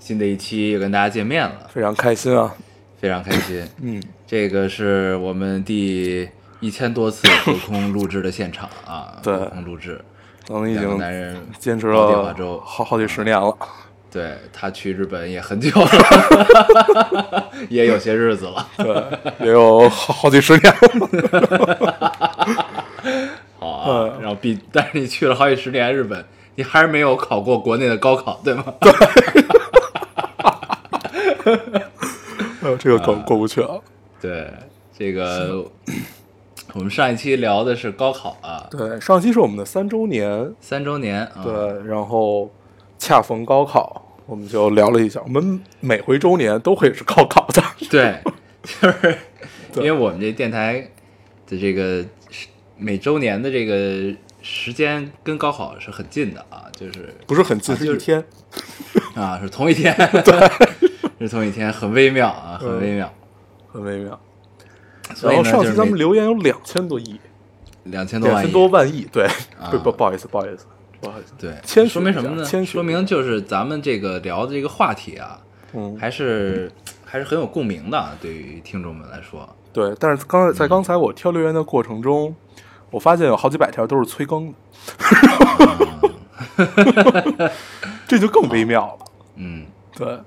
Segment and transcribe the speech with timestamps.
[0.00, 2.52] 新的一期又跟大家见面了，非常开心啊！
[3.00, 3.64] 非常开心。
[3.80, 10.02] 嗯，这个是我们第一千多次隔空录制的现场啊， 对隔空录制，
[10.44, 13.56] 咱们已两个经男人坚持煲电话了粥好好几十年了。
[14.12, 18.66] 对他去日本也很久了，也有些日子了。
[18.76, 22.40] 对，也有好好几十年了。
[23.60, 26.24] 好啊，嗯然后毕，但是你去了好几十年日本，
[26.56, 28.64] 你还是没有考过国内的高考，对吗？
[32.62, 33.78] 哎呦，这个梗过不去啊。
[34.20, 34.52] 对，
[34.96, 35.64] 这个
[36.74, 41.52] 我们上一期聊的是高考啊，对，上期是我们的三周年，三周年啊，对，
[41.84, 42.50] 然后
[42.98, 45.20] 恰逢高考，我们就聊了一下。
[45.24, 47.62] 我们每回周年都会是高考的。
[47.90, 48.18] 对，
[48.62, 49.18] 就是
[49.76, 50.86] 因为我们这电台
[51.46, 58.24] 的这个时每周年的这个时间跟高考是很近的啊，就是不是很近，啊就是是一天。
[59.14, 60.50] 啊是同一天，对，
[61.26, 63.12] 是同一天，很微妙啊，很微妙。
[63.72, 64.18] 很微妙。
[65.22, 67.20] 然后上期咱们留言有两千多亿，
[67.84, 69.24] 两千多万亿两千多万亿，对，
[69.58, 70.66] 啊不不不好意思，不好意思，
[71.00, 71.32] 不好意思。
[71.38, 71.54] 对，
[71.88, 72.64] 说明什么呢？
[72.64, 75.40] 说明就是咱们这个聊的这个话题啊，
[75.72, 76.70] 嗯，还是
[77.04, 79.48] 还是很有共鸣的啊，对于听众们来说。
[79.72, 82.34] 对，但是刚才在刚才我挑留言的过程中，
[82.90, 84.52] 我发现有好几百条都是催更
[86.56, 87.50] 的，
[88.06, 89.04] 这就更微妙了。
[89.36, 89.66] 嗯，
[89.96, 90.18] 对，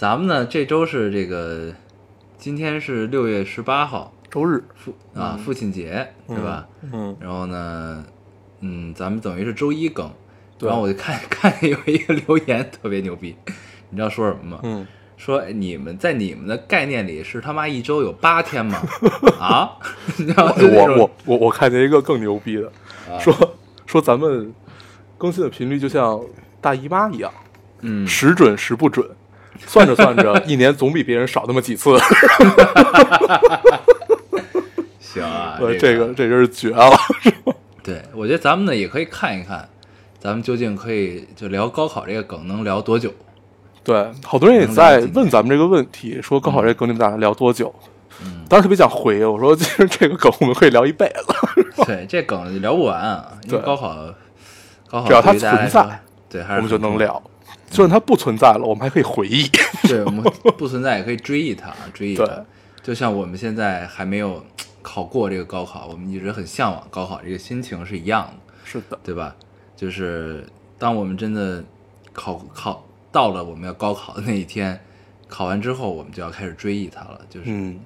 [0.00, 1.74] 咱们呢这周是这个，
[2.38, 6.66] 今天是六月十八号，周日，父啊父亲节对吧？
[6.90, 8.02] 嗯，然后呢，
[8.60, 10.10] 嗯，咱们等于是周一更，
[10.58, 13.36] 然后我就看 看有一个留言特别牛逼，
[13.90, 14.60] 你知道说什么吗？
[14.62, 14.86] 嗯，
[15.18, 18.80] 说哎你们在你们的概念里是他妈一周有八天吗？
[19.38, 19.76] 啊？
[20.16, 22.72] 我我我我看见一个更牛逼的，
[23.06, 23.34] 啊说
[23.84, 24.50] 说咱们
[25.18, 26.18] 更新的频率就像
[26.58, 27.30] 大姨妈一样，
[27.82, 29.06] 嗯，时准时不准，
[29.66, 31.98] 算着算着， 一年总比别人少那么几次。
[35.00, 36.90] 行啊， 呃，这这个这真是绝了。
[37.82, 39.68] 对，我觉得咱们呢也可以看一看，
[40.18, 43.12] 咱们究竟可以就聊高考这个梗能聊多久？
[43.82, 47.74] 对，好多人也在问咱们这个问题，说高考这个梗你们打算聊多久？
[48.22, 53.96] 嗯当时特别想回，我说其实这个梗我们可以聊一辈子，对，这梗聊不完啊，因为高考，
[54.90, 56.76] 高考只要它存在，对，还是我们就。
[56.76, 57.22] 能聊。
[57.70, 59.48] 就算它不存在了，我们还可以回忆。
[59.88, 60.22] 对，我们
[60.58, 62.44] 不存在也可以追忆它，追忆它对。
[62.82, 64.44] 就像我们现在还没有
[64.82, 68.32] 考过这个高考，我们一直很向往高考，这个心情是一样的，
[68.64, 69.36] 是的，对吧？
[69.76, 70.44] 就是
[70.78, 71.64] 当我们真的
[72.12, 74.78] 考考到了我们要高考的那一天，
[75.28, 77.20] 考完之后，我们就要开始追忆它了。
[77.30, 77.78] 就是嗯，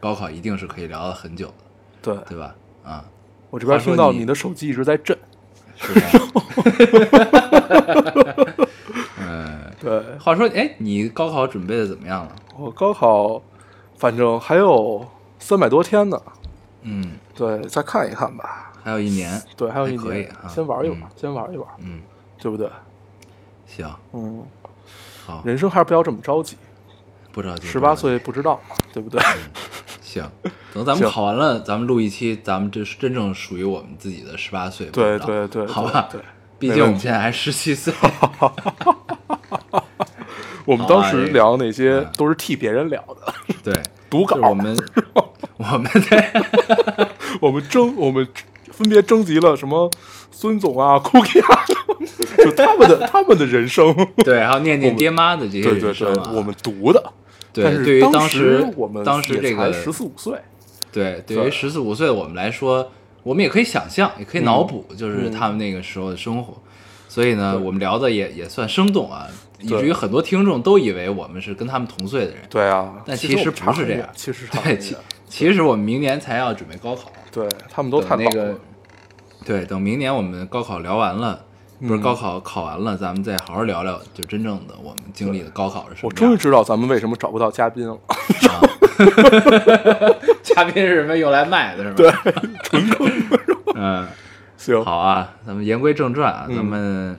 [0.00, 1.54] 高考一定是可以聊了很久的，
[2.00, 2.54] 对对吧？
[2.82, 3.04] 啊，
[3.50, 5.16] 我这边听到你的手机一直在震。
[5.78, 6.08] 是吧？
[9.82, 12.36] 嗯，对话说，哎，你高考准备的怎么样了？
[12.58, 13.42] 我高考，
[13.96, 15.06] 反正还有
[15.38, 16.20] 三百多天呢。
[16.82, 18.72] 嗯，对，再看一看吧。
[18.82, 22.00] 还有一年，对，还有一还可以年，啊先玩一玩嗯，先玩一玩，嗯，
[22.38, 22.70] 对不对？
[23.66, 24.44] 行，嗯，
[25.26, 26.56] 好，人生还是不要这么着急。
[27.32, 28.58] 不着急，十八岁不知道，
[28.92, 29.20] 对不对？
[30.00, 30.24] 行，
[30.72, 34.86] 等咱们考完了，咱们录一期，咱们这是真正属于我们自己的十八岁。
[34.86, 36.20] 对对对，好吧，对。
[36.58, 37.92] 毕竟我们现在还十七岁。
[40.66, 43.32] 我们当时聊那些嗯都是替别人聊的，
[43.64, 44.36] 对，读稿。
[44.50, 44.76] 我们
[45.56, 46.44] 我们在
[47.40, 48.26] 我们征，我们
[48.70, 49.90] 分别征集了什么
[50.30, 51.64] 孙总啊、Cookie 啊，
[52.36, 53.94] 就他们的他们的人生。
[54.18, 57.02] 对，还有念念爹妈的这些对对对人生啊，，我们读的。
[57.52, 60.34] 但对是对于当时时我们当时这个十四五岁，
[60.92, 62.90] 对，对对于十四五岁的我们来说，
[63.22, 66.54] 我们也可以想象，也可以脑补，嗯就是他们那个时候的生活。
[67.08, 69.26] 所以呢，我们聊的也也算生动啊，
[69.66, 72.40] 以至于很多听众都以为我们是跟他们同岁的人。
[72.48, 74.08] 对啊，但其实不是这样。
[74.14, 74.96] 其实差对，其
[75.28, 78.58] 其实我们明年才要准备高考，对他们都太那个
[79.44, 81.44] 对，等明年我们高考聊完了，
[81.80, 82.00] 不是嗯。
[82.00, 86.08] 高考考完了，咱们再好好聊聊，就真正的我们经历的高考是什么。
[86.08, 87.98] 我终于知道咱们为什么找不到嘉宾了。
[90.42, 92.22] 嘉宾是什么用来卖的，是吧？
[92.24, 93.10] 对，纯坑。
[93.74, 94.06] 嗯，
[94.56, 96.56] 行，好啊，咱们言归正传啊，嗯。
[96.56, 97.18] 咱们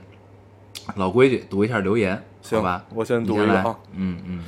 [0.95, 2.23] 老规矩，读一下留言，
[2.55, 2.85] 行吧？
[2.93, 4.45] 我先读一个啊，嗯嗯，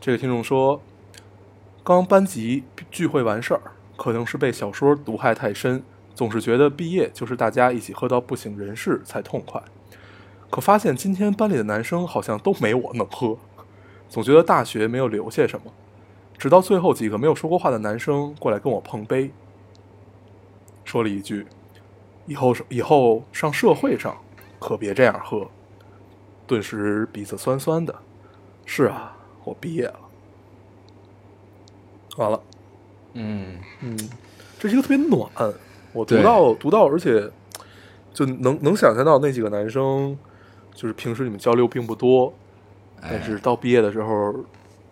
[0.00, 0.80] 这个听众说，
[1.84, 3.60] 刚班级聚会完事儿，
[3.96, 5.82] 可能是被小说毒害太深，
[6.14, 9.62] 总是觉得毕业就是大家一起喝到不省人事才痛快。
[10.48, 13.36] 可发现今天班里的男生好像都没我能喝，
[14.08, 15.72] 总觉得大学没有留下什么。
[16.38, 19.30] 直到最后几个没有说过话的男生过来跟我碰杯，
[20.84, 21.46] 说了一句
[22.26, 24.16] ：“以后以后上社会上
[24.58, 25.48] 可别这样喝。”
[26.46, 27.94] 顿时鼻子酸酸的。
[28.64, 30.00] 是啊，我毕业了。
[32.16, 32.40] 完了，
[33.12, 33.96] 嗯，嗯，
[34.58, 35.30] 这是一个特别暖，
[35.92, 37.30] 我读到读到，而且
[38.12, 40.16] 就能能想象到那几个男生，
[40.74, 42.32] 就是平时你们交流并不多，
[43.02, 44.34] 但哎是到毕业的时候，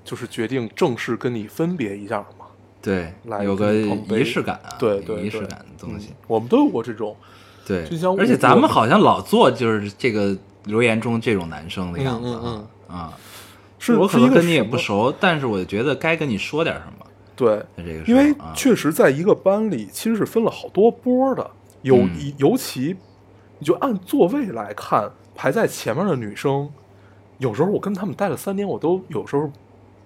[0.04, 2.46] 就是决定正式跟你分别一下嘛。
[2.82, 7.16] 对来，有个仪式感啊，对对对仪式感的东西嗯，我们都有过这种，
[7.66, 13.12] 对就像，而且咱们好像老做就是这个留言中这种男生的样子嗯啊啊，
[13.78, 21.50] 是我可能跟你也不熟，但是我觉得该跟你说点什么，对，这个因为确实在一个班里其实是分了好多波的，
[21.82, 22.10] 有嗯。
[22.18, 22.96] 一尤其
[23.58, 26.68] 你就按座位来看，排在前面的女生，
[27.38, 29.50] 有时候我跟她们待了三年，我都有时候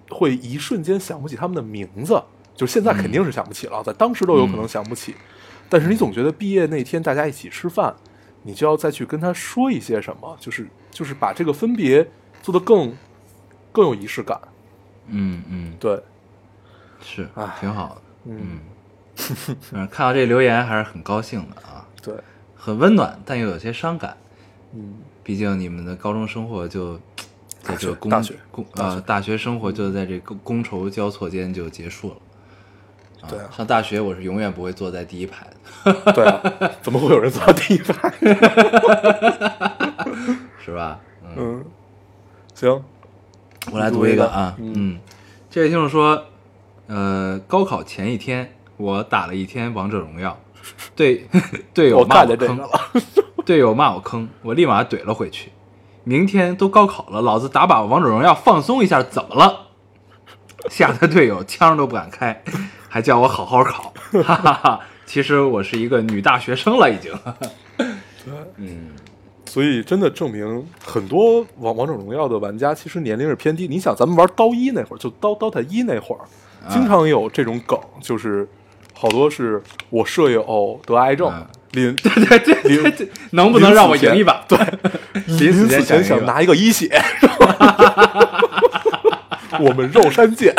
[0.09, 2.21] 会一瞬间想不起她们的名字，
[2.55, 5.15] 就现在肯定是想不起了，在当时都有可能想不起，
[5.69, 7.95] 但是你总觉得毕业那天大家一起吃饭，
[8.43, 12.07] 你就要再去跟他说一些什么，就是就是把这个分别
[12.41, 12.93] 做得更
[13.71, 14.39] 更有仪式感，
[15.07, 15.73] 嗯嗯。
[15.79, 16.01] 对，
[17.01, 17.55] 是唉。
[17.59, 18.01] 挺好的，
[19.71, 22.15] 嗯，看到这留言还是很高兴的啊，对，
[22.55, 24.17] 很温暖，但又有些伤感。
[24.73, 24.95] 嗯。
[25.23, 26.99] 毕竟你们的高中生活就
[27.61, 28.33] 在这工大学。
[28.49, 32.15] 工呃大学生活就在这觥觥筹交错间就结束了。
[33.27, 35.45] 对啊上大学我是永远不会坐在第一排
[35.83, 36.41] 的， 对啊，
[36.81, 38.09] 怎么会有人坐到第一排？
[40.63, 40.99] 是吧？
[41.23, 41.65] 嗯，嗯，
[42.55, 42.83] 行，
[43.71, 44.99] 我来读一个啊，嗯嗯，
[45.49, 46.23] 这位听众说，
[46.87, 50.37] 呃，高考前一天我打了一天王者荣耀，
[50.95, 51.27] 队
[51.73, 52.59] 队友骂我坑。
[53.45, 55.51] 队友骂我坑，我立马怼了回去。
[56.03, 59.68] 明天都高考了，老子打把王者荣耀放松一下，怎么了？
[60.69, 62.41] 吓得队友枪都不敢开，
[62.87, 64.79] 还叫我好好考，哈哈哈。
[65.05, 67.11] 其实我是一个女大学生了，已经。
[68.57, 68.89] 嗯，
[69.45, 73.67] 所以真的证明，很多王王者荣耀的玩家其实年龄是偏低。
[73.67, 76.21] 你想，咱们玩刀一那会儿，就刀 DOTA 一那会儿，
[76.67, 78.47] 啊经常有这种梗，就是
[78.93, 84.43] 好多是我舍友得癌症嗯，临 对对对对对，能不能让我赢一把？
[84.47, 84.59] 对，
[85.39, 86.87] 临死前想拿一个一血，
[89.59, 90.53] 我们肉山见。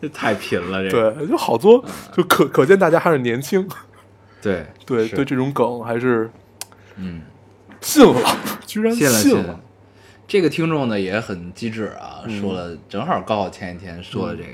[0.00, 1.10] 这 太贫了，这个。
[1.12, 1.84] 对，就好多，
[2.16, 3.68] 就可可见大家还是年轻。
[4.40, 6.30] 对对对，这种梗还是
[6.96, 7.22] 嗯，
[7.80, 8.36] 信了，
[8.66, 9.60] 居然信了信了。
[10.26, 12.40] 这个听众呢也很机智啊，嗯。
[12.40, 14.48] 说了正好高考前一天说的这个。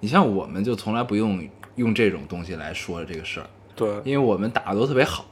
[0.00, 3.88] 你像我们就从来不用用这种东西来说这个事儿，对。
[4.04, 5.26] 因为我们打的都特别好，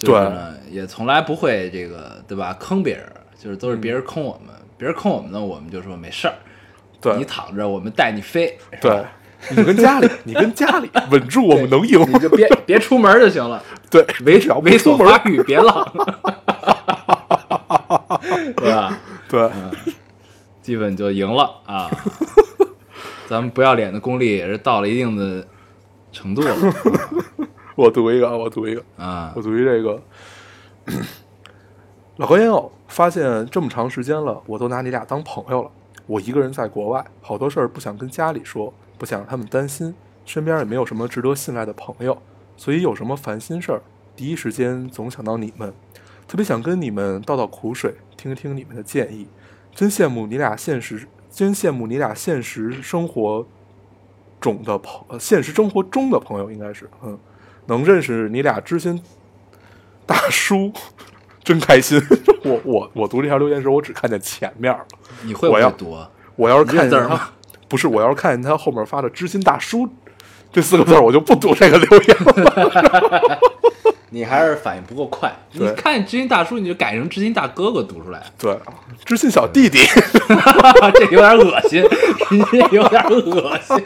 [0.00, 0.30] 对，
[0.70, 3.06] 也从来不会这个对吧坑别人，
[3.38, 6.34] 就是都是别人坑我们，别人坑我们呢，我们就说没事儿，
[7.00, 9.04] 对你躺着我们带你飞，对，
[9.50, 12.00] 你就跟家里，你跟家里 稳住，我们能赢。
[12.00, 15.92] 你就别 别出门就行了，对，猥只要不猥出门琐发育别浪，
[18.56, 18.98] 对吧？
[19.28, 19.50] 对，
[20.62, 21.90] 基本就赢了啊。
[23.26, 25.44] 咱们不要脸的功力也是到了一定的
[26.12, 26.54] 程度了
[27.74, 29.42] 我读一个啊，我读一个，啊我。
[29.42, 30.00] 读一这个。
[32.18, 35.70] 老高烟友，发现这么长时间了，我都拿你俩当朋友了。
[36.06, 39.94] 我一个人在国外，好多事儿不想跟家里说，不想让他们担心，
[40.26, 42.16] 身边也没有什么值得信赖的朋友，
[42.56, 43.82] 所以有什么烦心事儿，
[44.14, 45.72] 第一时间总想到你们，
[46.28, 49.26] 特别想跟你们倒倒苦水，听听你们的建议。
[49.74, 53.44] 真羡慕你俩现实，真羡慕你俩现实生活
[54.40, 57.18] 中的朋，现实生活中的朋友应该是，嗯，
[57.66, 59.02] 能认识你俩知心
[60.06, 60.70] 大叔，
[61.44, 62.02] 真开心。
[62.42, 64.80] 我我我读这条留言的时候，我只看见前面了。
[65.22, 66.08] 你会不会读啊？
[66.36, 67.28] 我要是看见他你认字儿吗，
[67.68, 69.88] 不是，我要是看见他后面发的“知心大叔”
[70.52, 73.38] 这四个字儿，我就不读这个留言了。
[74.10, 75.32] 你还是反应不够快。
[75.50, 78.56] 你对看知心大叔，你就改成知心大哥哥读出来，对，
[79.04, 79.78] 知心小弟弟，
[80.94, 81.84] 这有点恶心，
[82.50, 83.84] 这有点恶心。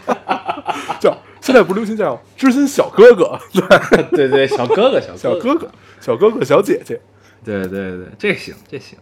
[1.00, 7.00] 叫现在不流行叫知心小哥哥，对，对对，小哥哥，小哥小哥哥，小哥哥，小姐姐，
[7.44, 8.98] 对对对，这行这行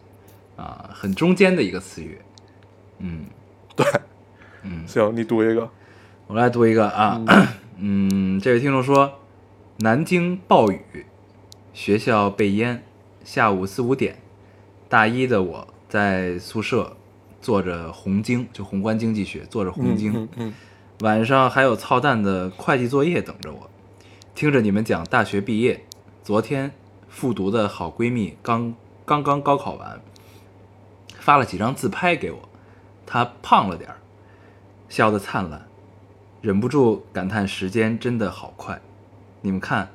[0.57, 2.19] 啊，很中间的一个词语。
[2.99, 3.25] 嗯
[3.75, 3.87] 对，
[4.63, 5.69] 嗯，行，你读一个，
[6.27, 7.21] 我来读一个啊，
[7.79, 9.21] 嗯，这位听众说，
[9.79, 10.81] 南京暴雨，
[11.75, 12.83] 学校被淹，
[13.25, 14.17] 下午四五点，
[14.89, 16.97] 大一的我在宿舍
[17.43, 20.13] 做着宏经，就宏观经济学，做着宏经。
[20.15, 20.55] 嗯嗯
[21.01, 23.69] 晚上还有操蛋的会计作业等着我，
[24.35, 25.85] 听着你们讲大学毕业。
[26.25, 26.73] 昨天
[27.17, 28.75] 复读的好闺蜜刚
[29.07, 30.03] 刚刚高考完，
[31.19, 32.47] 发了几张自拍给我，
[33.07, 33.97] 她胖了点儿，
[34.91, 35.67] 笑得灿烂，
[36.43, 38.79] 忍不住感叹时间真的好快。
[39.41, 39.89] 你们看，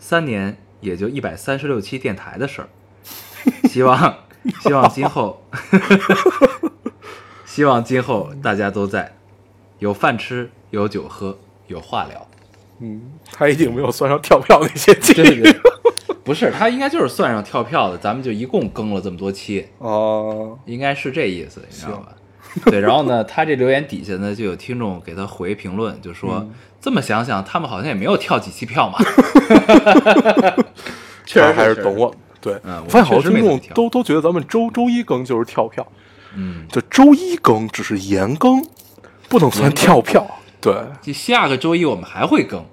[0.00, 2.68] 三年也就一百三十六期电台的事儿，
[3.68, 4.16] 希望
[4.58, 5.40] 希望今后，
[7.46, 9.14] 希望今后大家都在。
[9.78, 12.26] 有饭吃，有酒喝，有话聊。
[12.80, 15.60] 嗯，他一定没有算上跳票那些节对对，
[16.26, 22.08] 不是他应该就是算上跳票的，咱们就一共更了这么多期，哦，应该是这意思，你知道吧？
[22.70, 26.52] 对，然后呢，他这留言底下呢就有听众给他回评论，就说、嗯。
[26.78, 28.98] 这么想想，他们好像也没有跳几期票嘛。
[31.26, 31.82] 确实他还是确实。
[31.82, 32.14] 懂我。
[32.40, 35.84] 对，嗯我发现好多听众都都觉得咱们周周一更就是跳票，
[36.36, 38.64] 嗯，就周一更只是延更，
[39.28, 40.24] 不能算跳票。
[40.60, 40.76] 对。
[41.02, 42.64] 就下个周一我们还会更，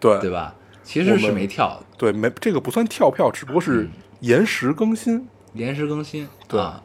[0.00, 0.18] 对。
[0.20, 0.54] 对吧？
[0.82, 3.90] 其实是没跳的，对，没这个不算跳票，只不过是嗯
[4.20, 5.28] 延时更新。
[5.52, 6.26] 延时更新。
[6.46, 6.82] 对啊，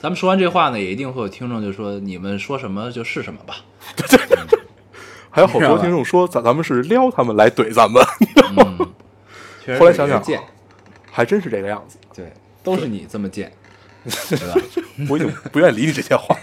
[0.00, 3.56] 咱们说完这话呢，也一定会有听众就说你们说什么就是什么吧。
[3.96, 4.18] 对
[5.30, 8.02] 还有好多听众说咱咱们是撩他们来怼咱们，
[8.56, 10.22] 嗯，后来想想，
[11.12, 11.98] 还真是这个样子。
[12.14, 12.32] 对，
[12.64, 13.52] 都是你这么贱，
[14.30, 14.60] 对吧？
[15.08, 16.34] 我已经不愿意理你这些话。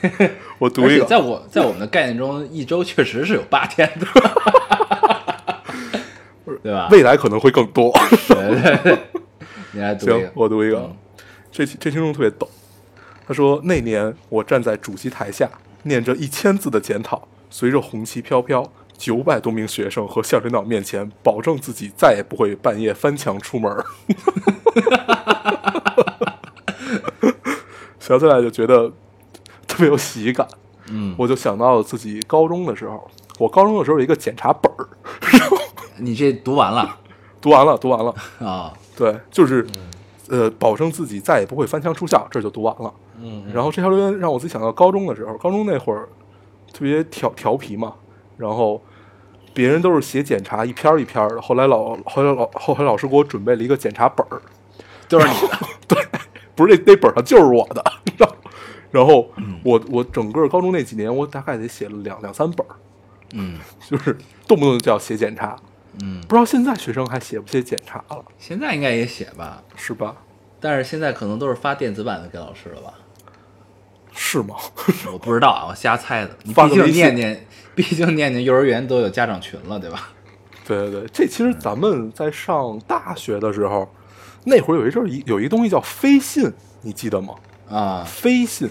[0.59, 4.07] 我读一个，在我在我们的概念中，一周确实是有八天的，
[6.65, 6.88] 对吧？
[6.89, 7.93] 未来可能会更多。
[8.27, 8.98] 对对对，
[9.72, 10.98] 你来读一行个，，我读一个嗯。
[11.51, 12.50] 这这听众特别逗，
[13.27, 15.48] 他说那年我站在主席台下，
[15.84, 18.67] 念着一千字的检讨，随着红旗飘飘，
[18.98, 23.86] 九百多名学生和校领导面前，保证自己再也不会半夜翻墙出门儿。
[28.00, 28.91] 想起来就觉得
[29.67, 30.48] 特别有喜感，
[30.89, 33.07] 嗯，我就想到了自己高中的时候，
[33.38, 34.88] 我高中的时候有一个检查本儿，
[35.98, 36.98] 你这读完了。
[37.42, 38.74] 读完了，读完了，啊？
[38.98, 39.64] 对，就是，
[40.30, 42.92] 呃，保证自己再也不会翻墙出校，这就读完了。
[43.22, 46.10] 嗯，然后这条留言让我自己想到高中的时候，高中那会儿
[46.74, 47.94] 特别调调皮嘛，
[48.36, 48.82] 然后
[49.54, 54.42] 别人都是写检查一篇儿一篇儿的，后来老后来老后来老师给我准备了一个检查本儿，
[55.08, 56.04] 就是你的， 对，
[56.56, 57.84] 不是那那本儿上就是我的，
[58.18, 58.36] 然后
[58.90, 59.30] 然后
[59.64, 62.75] 我我整个高中那几年，我大概得写了两两三本儿，
[63.34, 63.60] 嗯。
[63.88, 65.56] 就是动不动就要写检查，
[66.02, 70.16] 嗯，不知道现在学生还写不写检查了，现在应该也写吧，是吧？
[70.60, 72.94] 但是现在可能都是发电子版的给老师了吧？
[74.14, 74.56] 是吗？
[75.12, 76.32] 我不知道啊，我瞎猜的。
[76.44, 80.10] 你毕发个微信竟念念， 毕竟念念幼儿园都有家长群了，对吧？
[80.66, 83.88] 对对对，这其实咱们在上大学的时候，
[84.46, 87.36] 那会儿有一阵儿有一东西叫飞信，你记得吗？
[87.70, 88.70] 啊，飞信，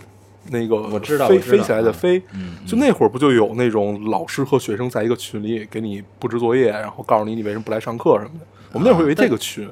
[0.50, 8.46] 那个我知道飞飞起来的飞，嗯就那会儿不就有那种老师和学生在一个群里给你布置作业，然后告诉你你为什么不来上课什么的。
[8.72, 9.66] 我们那会儿有这个群，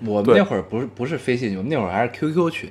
[0.00, 2.70] 对我们那会儿不是不是飞信，我们那会儿还是 QQ 群。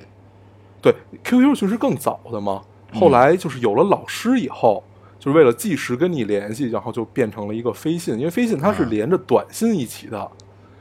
[0.82, 2.62] 对，QQ 群是更早的嘛。
[2.92, 4.82] 后来就是有了老师以后，
[5.18, 10.18] 就是为了即时跟你联系，然后就变成了一个飞信，因为飞信它是啊连着短信一起的。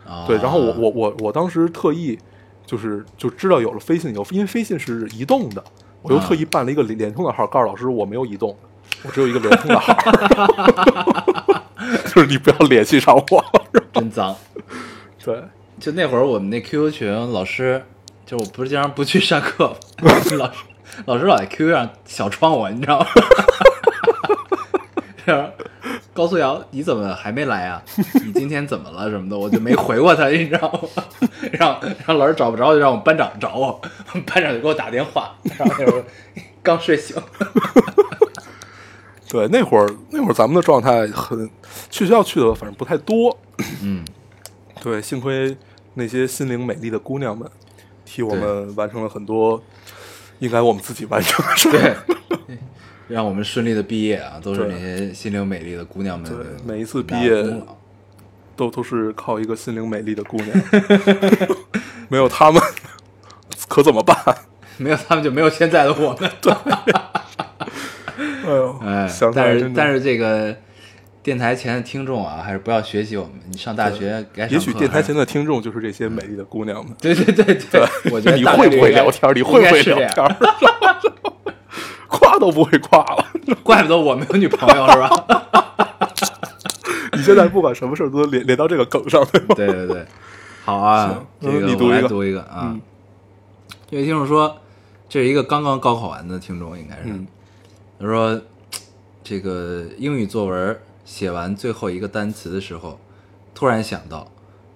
[0.06, 2.18] 啊，对，然后我我我我当时特意
[2.66, 5.64] 就是就知道有了飞信以后，因为飞信是移动的，
[6.02, 8.58] 我又啊特意办了一个联联通的号，告诉老师我没有移动，
[9.04, 9.94] 我只有一个联通的号，
[12.06, 13.46] 就是你不要联系上我。
[13.94, 14.36] 真脏。
[15.24, 15.44] 对，
[15.80, 17.84] 就那会儿我们那 QQ 群，老师
[18.26, 19.68] 就我不是经常不去上课
[20.02, 20.64] 吗， 老师
[21.06, 23.08] 老师老在 QQ 上小窗我，你知道吗？
[26.20, 27.82] 高素瑶，你怎么还没来啊？
[28.26, 31.04] 你今天怎么了什么的，我就没回过他， 你知道吗？
[31.54, 33.80] 让让老师找不着，就让我们班长找我，
[34.12, 36.04] 我们班长就给我打电话，然后那会儿
[36.62, 37.16] 刚睡醒，
[39.32, 41.50] 对，那会儿那会儿咱们的状态很，
[41.90, 43.38] 去学校去的反正不太多。
[43.82, 44.04] 嗯，
[44.84, 45.56] 对，幸亏
[45.94, 47.50] 那些心灵美丽的姑娘们
[48.04, 49.64] 替我们完成了很多
[50.40, 51.72] 应该我们自己完成的事儿。
[51.72, 52.58] 对，
[53.10, 57.44] 让我们顺利的毕业啊，都是那些心灵美丽的姑娘们对每一次毕业
[58.56, 60.62] 都都是靠一个心灵美丽的姑娘，
[62.08, 62.62] 没有她们
[63.68, 64.16] 可怎么办？
[64.78, 66.30] 没有他们就没有现在的我们。
[68.46, 70.56] 哎呦，哎，但是但是这个
[71.22, 73.34] 电台前的听众啊，还是不要学习我们。
[73.50, 76.96] 你上大学该也许电台前的听众就是这些美丽的姑娘们。
[77.02, 79.36] 对对对对，我觉得你会不会聊天？
[79.36, 80.36] 你会不会聊天？
[82.10, 83.26] 夸都不会夸了。
[83.64, 85.10] 怪不得我没有女朋友是吧？
[87.14, 89.56] 你现在不管什么事儿都连连到这个梗上，对吗？
[89.56, 90.06] 对对对，
[90.66, 92.82] 好啊，这嗯个我来你读一个读一个啊嗯。
[93.90, 94.58] 这位听众说，
[95.08, 97.04] 这是一个刚刚高考完的听众，应该是。
[97.06, 97.28] 嗯
[98.00, 98.42] 他说，
[99.24, 102.98] 这个英语作文写完最后一个单词的时候，
[103.54, 104.32] 突然想到，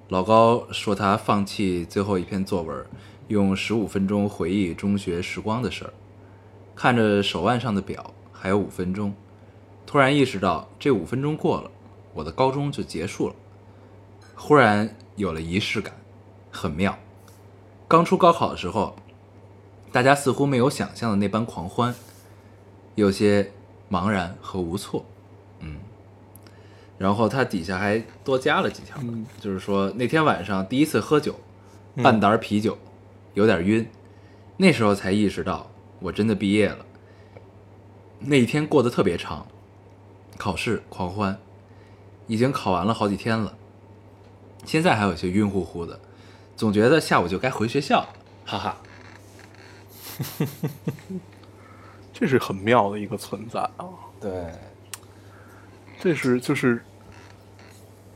[0.09, 2.85] 老高说他放弃最后一篇作文，
[3.29, 5.93] 用十五分钟回忆中学时光的事儿。
[6.75, 9.13] 看着手腕上的表，还有五分钟，
[9.85, 11.69] 突然意识到这五分钟过了，
[12.13, 13.35] 我的高中就结束了。
[14.35, 15.93] 忽然有了仪式感，
[16.51, 16.97] 很妙。
[17.87, 18.95] 刚出高考的时候，
[19.91, 21.93] 大家似乎没有想象的那般狂欢，
[22.95, 23.51] 有些
[23.89, 25.05] 茫然和无措。
[25.59, 25.77] 嗯，
[26.97, 31.39] 然后他底下还多加了几条，嗯就是说那天晚上第一次喝酒，
[31.95, 32.77] 嗯半打啤酒，
[33.35, 33.87] 有点晕，
[34.57, 35.69] 那时候才意识到
[36.03, 36.85] 我真的毕业了。
[38.19, 39.47] 那一天过得特别长，
[40.37, 41.39] 考试狂欢，
[42.27, 43.55] 已经考完了好几天了，
[44.65, 45.97] 现在还有些晕乎乎的，
[46.57, 48.09] 总觉得下午就该回学校了，
[48.45, 48.77] 哈哈。
[52.13, 53.87] 这是很妙的一个存在啊。
[54.21, 54.51] 对，
[55.99, 56.83] 这是就是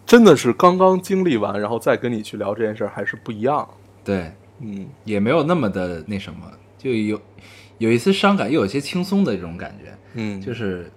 [0.05, 3.67] 真的是刚刚经历完，然后再跟你去聊这件事儿，还是不一样。
[4.03, 7.19] 对，嗯也没有那么的那什么，就有
[7.77, 10.91] 有一丝伤感，又有一些轻松的这种感觉，嗯，就是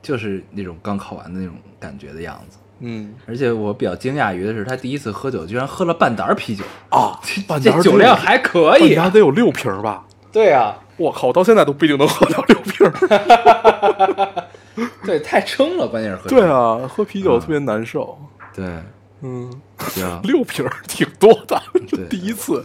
[0.00, 2.58] 就是那种刚考完的那种感觉的样子。
[2.84, 9.02] 嗯而且我比较惊讶于的是，他第一次喝酒居然喝了半打啤酒，啊，半这打酒量还可以、啊。
[9.02, 10.04] 半打得有六瓶儿吧？
[10.32, 14.44] 对啊，我靠，我到现在都不一定能喝到六瓶儿。
[15.04, 16.28] 对，太撑了，关键是喝。
[16.28, 18.18] 对，啊，喝啤酒嗯特别难受。
[18.54, 18.64] 对，
[19.20, 22.64] 嗯，行，六瓶儿挺多的，这对第一次。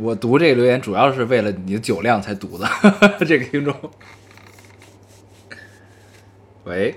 [0.00, 2.66] 我读这个留言主要是为了你的酒量才读的，
[3.20, 3.74] 这个听众。
[6.64, 6.94] 喂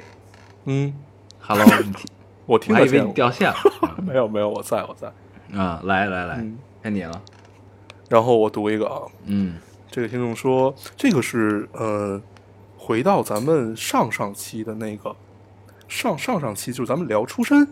[0.65, 0.93] 嗯
[1.39, 2.05] ，，Hello， 你听
[2.45, 3.55] 我我还以为你掉线了
[4.01, 5.11] 没有没有，我在我在。
[5.57, 5.81] 啊！
[5.83, 7.21] 来来来嗯，该你了。
[8.09, 9.57] 然后我读一个啊，嗯
[9.91, 12.19] 这个听众说，这个是呃，
[12.77, 15.15] 回到咱们上上期的那个
[15.87, 17.67] 上上上期，就是咱们聊出身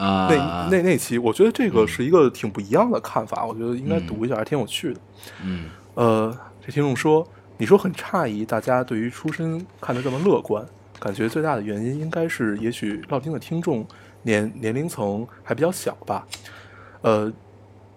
[0.00, 0.28] 啊，
[0.70, 5.00] 那那那期，我觉得这个是一个挺不一样的看法，我觉得应该读一下，还挺有趣的。
[5.44, 6.34] 嗯呃，
[6.64, 7.26] 这听众说，
[7.58, 10.64] 你说很诧异，大家对于出身看得这么乐观，
[10.98, 13.86] 感觉最大的原因应该是，也许绕听的听众
[14.22, 16.26] 年年龄层还比较小吧。
[17.02, 17.30] 呃，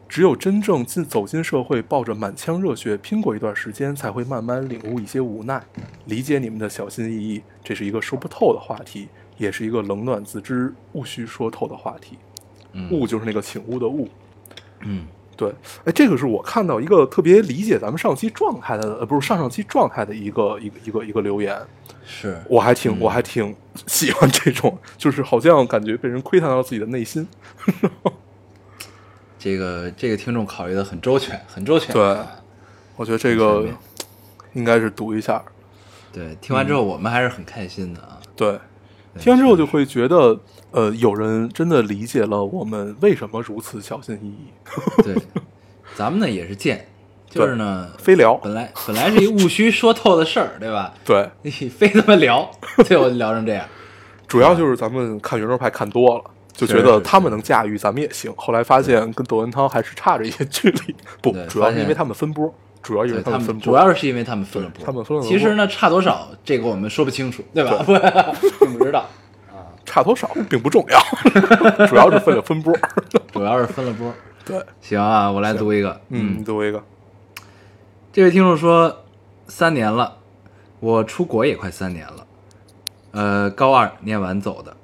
[0.09, 5.63] 只有真正进走进社会，抱着满腔热血拼过一段时间，才会慢慢领悟一些无奈，
[6.05, 7.41] 理解你们的小心翼翼。
[7.63, 9.07] 这是一个说不透的话题，
[9.37, 12.17] 也是一个冷暖自知、勿需说透的话题。
[12.73, 14.09] 嗯悟就是那个请悟的悟。
[14.81, 15.51] 嗯对，
[15.83, 21.59] 哎，这个是我看到一个特别理解咱们上期状态的，呃，不是上上期状态的一个一个一个一个留言，
[22.05, 23.55] 是我还挺、我还挺
[23.87, 27.27] 喜欢这种，就是好像感觉被人窥探到自己的内心。
[29.39, 31.91] 这个这个听众考虑的很周全，很周全。
[31.93, 32.17] 对
[32.95, 33.67] 我觉得这个
[34.53, 35.43] 应该是读一下。
[36.11, 38.21] 对，听完之后我们还是很开心的啊。
[38.35, 38.59] 对，对
[39.19, 40.39] 听完之后就会觉得，
[40.71, 45.03] 呃，有人真的理解了我们为什么如此小心翼翼。
[45.03, 45.15] 对，
[45.95, 46.87] 咱们呢也是贱，
[47.29, 50.93] 就是呢，非聊，本来本来是一务虚说透的事儿， 对吧？
[51.05, 52.49] 对，你非他妈聊，
[52.85, 53.65] 最后聊成这样。
[54.27, 56.23] 主要就是咱们看圆桌派看多了。
[56.55, 58.31] 就觉得他们能驾驭，咱们也行。
[58.37, 60.95] 后来发现跟窦文涛还是差着一些距离。
[61.19, 63.63] 不，主要是因为他们分波，主要因为他们们分波。
[63.63, 67.81] 主要是因为他们分了波，他们分了波其实呢，差多少这个我们说不清楚，对吧？
[67.81, 67.93] 不，
[68.65, 69.09] 并不知道，
[69.85, 70.99] 差多少并不重要，
[71.87, 72.71] 主要是分了分波。
[73.33, 74.13] 主要是分了波。
[74.45, 76.01] 对，行啊，我来读一个。
[76.09, 76.83] 嗯，你读一个。
[78.11, 79.05] 这位听众说，
[79.47, 80.17] 三年了，
[80.81, 82.27] 我出国也快三年了，
[83.11, 84.75] 呃，高二念完走的，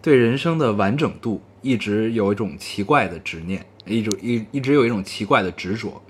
[0.00, 6.00] 对人生的完整度一直有一种奇怪的执念，一种一一直有一种奇怪的执着。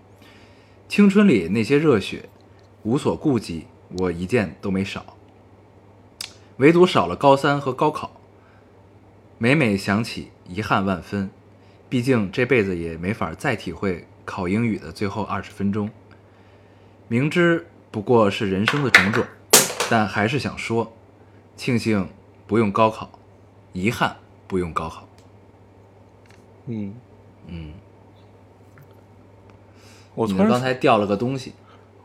[0.92, 2.28] 青春里那些热血，
[2.82, 5.16] 无所顾忌，我一件都没少，
[6.58, 8.20] 唯独少了高三和高考。
[9.38, 11.30] 每每想起，遗憾万分，
[11.88, 15.88] 毕竟这辈子也没法再体会考英语的最后二十分钟。
[17.08, 19.24] 明知不过是人生的种种，
[19.88, 20.92] 但还是想说，
[21.56, 22.06] 庆幸
[22.46, 23.10] 不用高考，
[23.72, 24.14] 遗憾
[24.46, 25.08] 不用高考。
[26.66, 26.94] 嗯，
[27.46, 27.72] 嗯，
[30.14, 31.52] 我突然刚才掉了个东西，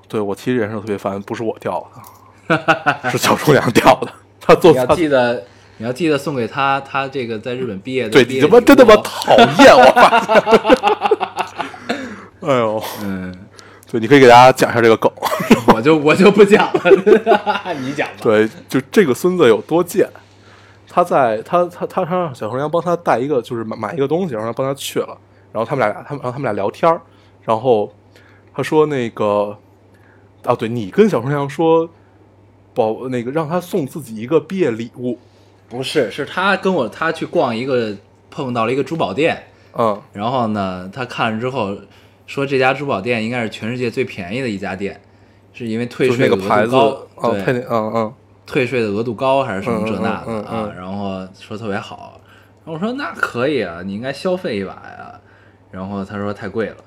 [0.07, 1.85] 对我其实也是特别烦，不是我掉
[2.47, 4.11] 的，是小厨娘掉的。
[4.39, 5.43] 他做你要记得，
[5.77, 9.83] 你要记得送给他，他这个在日本毕业的对你他妈真他妈哦讨厌我。
[12.47, 13.35] 哎呦，嗯，
[13.91, 15.11] 对，你可以给大家讲一下这个梗。
[15.75, 16.81] 我就我就不讲了，
[17.81, 18.13] 你讲吧。
[18.21, 20.09] 对，就这个孙子有多贱，
[20.89, 25.17] 他在他他他他让小红娘帮他带一个，就是买买一个东西，然后帮他去了，
[25.51, 27.01] 然后他们俩他们然后他们俩聊天儿
[27.47, 27.93] 然后
[28.53, 29.57] 他说那个
[30.43, 31.89] 啊，对你跟小春阳说，
[32.73, 35.17] 保那个让他送自己一个毕业礼物，
[35.69, 37.95] 不是，是他跟我他去逛一个
[38.29, 39.45] 碰到了一个珠宝店，
[39.77, 40.01] 嗯。
[40.11, 41.75] 然后呢，他看了之后
[42.25, 44.99] 说这家珠宝店应该是全世界最便宜的一家店，
[45.53, 47.43] 是因为退税那个牌子，对。
[47.45, 48.13] 那，嗯嗯。
[48.45, 52.19] 退税的额度高还是什么嗯这那的啊，然后说特别好，
[52.63, 55.19] 然后我说那可以啊，你应该消费一把呀，
[55.69, 56.77] 然后他说太贵了，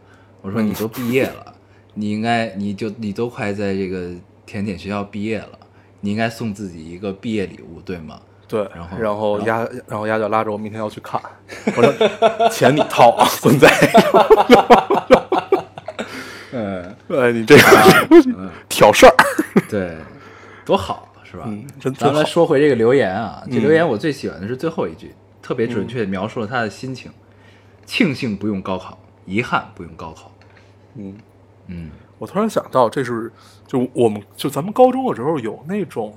[0.42, 1.54] 我说你都毕业了，
[1.94, 4.10] 你应该你就你都快在这个
[4.46, 5.58] 甜点学校毕业了，
[6.00, 8.20] 你应该送自己一个毕业礼物，对吗？
[8.48, 11.20] 对，然后然后然后丫然后丫就拉着我明天要去看，
[11.66, 13.64] 我说钱你掏啊，孙子，
[16.50, 17.62] 嗯，哎，你这个
[18.36, 19.14] 嗯挑事儿，
[19.68, 19.96] 对，
[20.64, 21.44] 多好是吧？
[21.46, 27.12] 嗯，真咱们来，说回这个留言啊，这嗯留言我最喜欢的是最后一句，特别准确地描述了他的心情：
[27.86, 30.29] 庆幸不用高考，遗憾不用高考。
[30.94, 31.14] 嗯。
[31.72, 33.30] 嗯，我突然想到，这是
[33.64, 36.12] 就我们就咱们高中的时候有那种，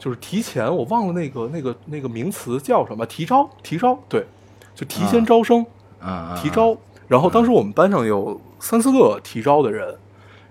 [0.00, 4.26] 就是提前我忘了那个那个那个名词叫什么，提招提招，对，
[4.74, 5.64] 就提前啊招生、
[6.00, 6.76] 啊，提招。
[7.06, 9.96] 然后当时我们班上有三四个提招的人，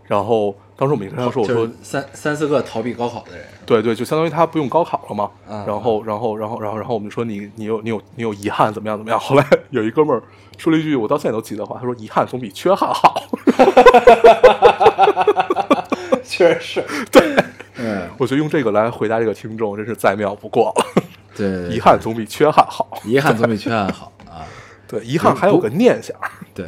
[0.06, 5.30] 然后当时我们也跟他说，我说三三四个逃避高考的人，对对，就相当于他不用高考了嘛。
[5.50, 9.20] 嗯然后，然后，然后，然后，然后我们就说你你有你有你有遗憾怎么样怎么样？
[9.20, 10.24] 后来有一哥们儿
[10.58, 13.22] 说了一句我到现在都记得话，他说遗憾总比缺憾好。
[16.24, 17.36] 确实是，对，
[17.76, 21.04] 嗯，我觉得用这个来回答这个听众真是再妙不过了。
[21.36, 22.88] 对，遗憾总比缺憾好。
[23.06, 24.46] 遗憾总比缺憾好啊。
[24.88, 26.16] 对，遗憾还有个念想。
[26.54, 26.68] 对，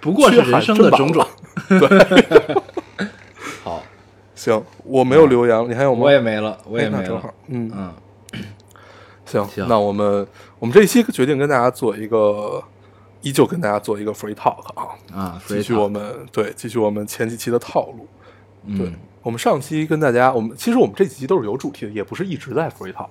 [0.00, 1.26] 不过是人生的种种。
[1.68, 2.48] 对，
[3.64, 3.82] 好，
[4.34, 6.02] 行，我没有留言了，你还有吗？
[6.02, 7.32] 我也没了，我也没了正好。
[7.48, 7.92] 嗯，嗯，
[9.24, 10.26] 行，行那我们
[10.58, 12.62] 我们这一期决定跟大家做一个，
[13.26, 18.06] 依旧跟大家做一个 free talk 啊，啊，继续我们对继续我们前几期的套路。
[18.78, 23.08] 对嗯，我们上期跟大家，我们其实我们这几期都是有主题的，也不是一直在 free talk。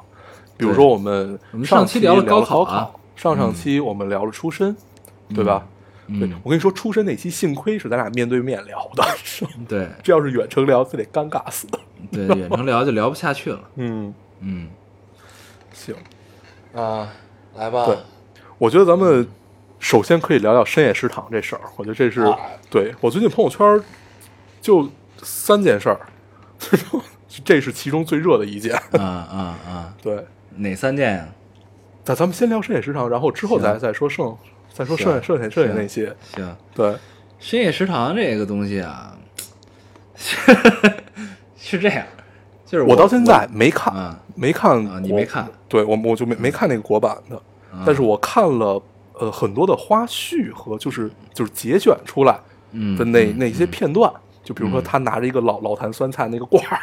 [0.55, 4.73] 比如说我们我们上上期聊了高考上上期我们聊了出身，
[5.33, 5.67] 对吧？
[6.07, 9.03] 嗯对我跟你说，出身那期幸亏是咱俩面对面聊的，
[9.67, 11.67] 对这要是远程聊，非得尴尬死。
[12.09, 13.59] 对，远程聊就聊不下去了。
[13.75, 14.69] 嗯，嗯
[15.73, 15.93] 行，
[16.73, 17.09] 啊，
[17.57, 17.97] 来吧对，
[18.59, 19.27] 我觉得咱们
[19.85, 21.61] 首先可以聊聊深夜食堂这事儿。
[21.75, 22.35] 我觉得这是、啊
[22.71, 23.79] 对我最近朋友圈
[24.59, 24.89] 就
[25.21, 25.99] 三件事儿，
[27.45, 28.73] 这是其中最热的一件。
[28.93, 31.27] 啊啊啊， 对，哪三件呀？
[32.03, 34.35] 那咱们先聊深夜食堂，然后之后再再说剩
[34.73, 36.11] 再说剩下剩下剩下那些。
[36.35, 36.95] 行，对，
[37.37, 39.15] 深夜食堂这个东西啊，
[41.55, 42.03] 是这样，
[42.65, 45.47] 就是我到现在没看，啊没看、啊你没看？
[45.69, 47.39] 对我我就没没看那个国版的，
[47.85, 48.81] 但是我看了
[49.19, 52.39] 呃很多的花絮和就是就是节选出来
[52.71, 54.11] 嗯的那、嗯那些片段。
[54.43, 56.79] 就比如说，他拿着一个老老坛酸菜那个罐儿，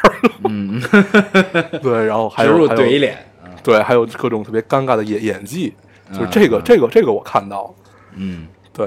[0.49, 0.81] 嗯，
[1.81, 5.73] 对，然后 还有还有怼脸啊，对，还有各种特别尴尬的演演技，
[6.11, 7.73] 就是嗯这个、嗯这个这个我看到了，
[8.15, 8.85] 嗯对，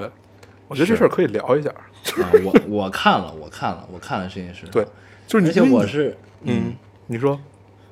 [0.69, 4.87] 我觉得这事儿可以聊一下，啊，我我看了，我看了，我看了这件事，对，
[5.27, 6.75] 就是你而且我是嗯，
[7.07, 7.41] 你说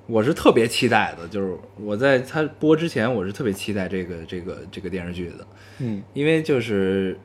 [0.06, 5.46] 我是特别期待的，就是我在它播之前，我是特别期待这个这个这个电视剧的，
[5.78, 6.02] 嗯。
[6.12, 7.18] 因为就是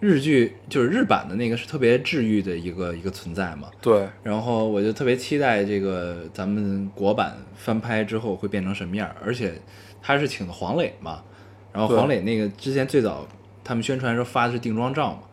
[0.00, 3.68] 日剧，就是日版的那个是特别治愈的一个一个存在嘛。
[3.80, 9.54] 对，然后我就特别期待这个咱们国版翻拍之后会变成什么样，而且
[10.00, 11.22] 他是请的黄磊嘛，
[11.72, 13.26] 然后黄磊那个之前最早
[13.62, 15.27] 他们宣传时候发的是定妆照嘛，对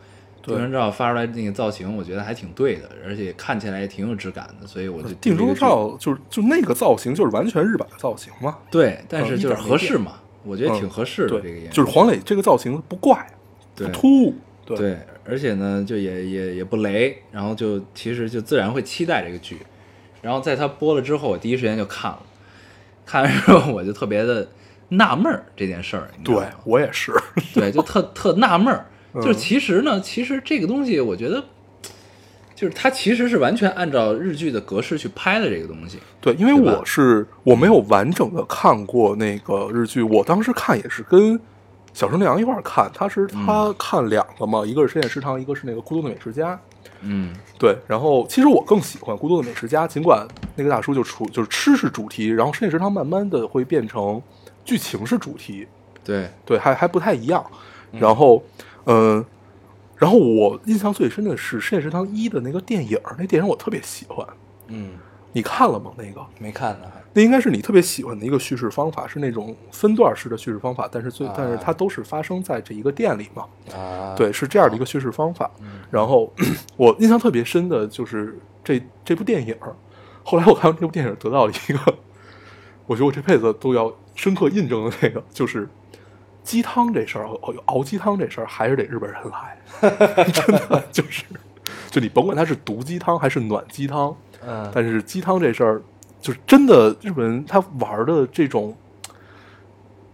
[0.45, 13.25] 定妆照发出来那个造型，我觉得还挺对的，而且看起来也挺有质感的，所以我就定妆照就是就那个造型就是完全日版的造型嘛，对，但是就是合适嘛，我觉得嗯挺合适的、对，这个演员，就是黄磊这个造型不怪，
[13.75, 14.77] 对不突兀，对。
[14.77, 19.57] 对，而且呢，就也也也不雷，然后就其实就自然会期待这个剧，
[20.21, 22.19] 然后在他播了之后，我第一时间就看了，
[23.05, 24.47] 看完之后我就特别的
[24.89, 26.35] 纳闷儿这件事儿，对？
[26.63, 27.11] 我也是，
[27.53, 28.85] 对，就特特纳闷儿，
[29.21, 31.43] 就其实呢，其实这个东西我觉得，
[32.53, 41.39] 就是它其实是完全按照日剧的格式去拍的这个东西，对，因为我是我没有完整的看过那个日剧，我当时看也是跟
[41.93, 46.59] 小生良一块儿看，他是他看两个嘛，一个是深夜食堂，一个是那个孤独的美食家。
[47.01, 54.21] 嗯对，然后其实我更喜欢《孤独的美食家》，尽管那个大叔就出就是吃是主题，然后深夜食堂慢慢的会变成
[54.63, 55.67] 剧情是主题，
[56.03, 57.45] 对，对，还还不太一样。
[57.91, 58.65] 然后，嗯、
[59.97, 64.27] 然后我印象最深的是《深夜食堂一》的那个电影，那电影我特别喜欢，
[64.67, 64.91] 嗯，
[65.31, 65.91] 你看了吗？
[65.97, 66.25] 那个？
[66.37, 75.49] 没看呢，那应该是你特别喜欢的一个叙事方法，是那种分段式的叙事方法，但是最、啊但是它都是发生在这一个店里嘛，啊，对，是这样的一个叙事方法。
[75.89, 76.31] 然后
[76.75, 79.55] 我印象特别深的就是这这部电影。
[80.23, 81.79] 后来我看完这部电影，得到了一个，
[82.85, 85.69] 我觉得我这辈子都要深刻印证的那个，就是
[86.45, 89.57] 鸡汤这事儿，哦，熬鸡汤这事儿还是得日本人来，
[90.31, 91.25] 真的就是，
[91.89, 95.81] 就你甭管它是毒鸡汤还是暖鸡汤，嗯但是鸡汤这事儿，
[96.21, 98.77] 就是真的日本人他玩的这种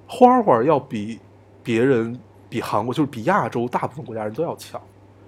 [0.07, 1.19] 花花要比
[1.61, 2.17] 别人、
[2.49, 4.81] 比韩国，就是比亚洲大部分国家人都要强。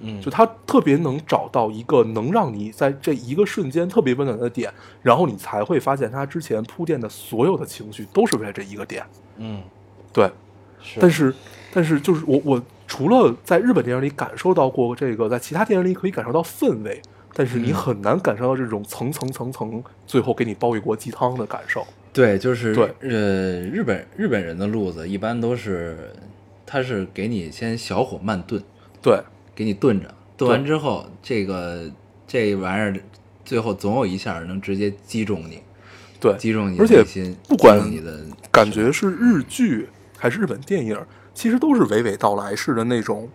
[0.05, 9.05] 嗯就他特别能找到一个能让你在这一个瞬间特别温暖的点，然后你才会发现他之前铺垫的所有的情绪都是为了这一个点。
[9.37, 9.61] 嗯
[10.11, 10.29] 对，
[10.84, 11.34] 是但是
[11.74, 17.02] 但是就是我我除了在日本电影里感受到过这个，在其他电影里可以感受到氛围，
[17.34, 21.88] 但是你嗯很难感受到这种层层层层最后给你煲一锅鸡汤的感受。
[22.12, 26.12] 对，就是对呃，日本日本人的路子一般都是，
[26.65, 28.62] 他是给你先小火慢炖，
[29.02, 29.19] 对
[29.56, 31.89] 给你炖着，炖完之后，这个
[32.28, 32.96] 这玩意儿
[33.43, 35.63] 最后总有一下能直接击中你，
[36.19, 38.19] 对，击中你的而且不管你的
[38.52, 39.89] 感觉是日剧
[40.23, 40.97] 还是日本电影，
[41.33, 43.27] 其实都是娓娓道来式的那种，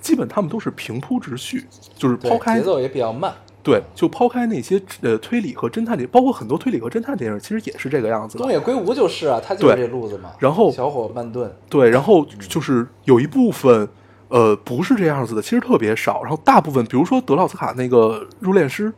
[0.00, 1.64] 基本他们都是平铺直叙，
[1.96, 3.34] 就是抛开节奏也比较慢。
[3.64, 8.48] 对，就抛开那些呃推理和侦探电，包括很多推理和侦探电影，其实也是这个样子东。
[8.48, 13.88] 野圭吾就是啊，他就是这路子嘛然后小火慢炖，对，然后嗯就是有一部分，
[14.28, 16.22] 呃，不是这样子的，其实特别少。
[16.22, 18.92] 然后大部分，比如说德奥斯卡那个入殓师，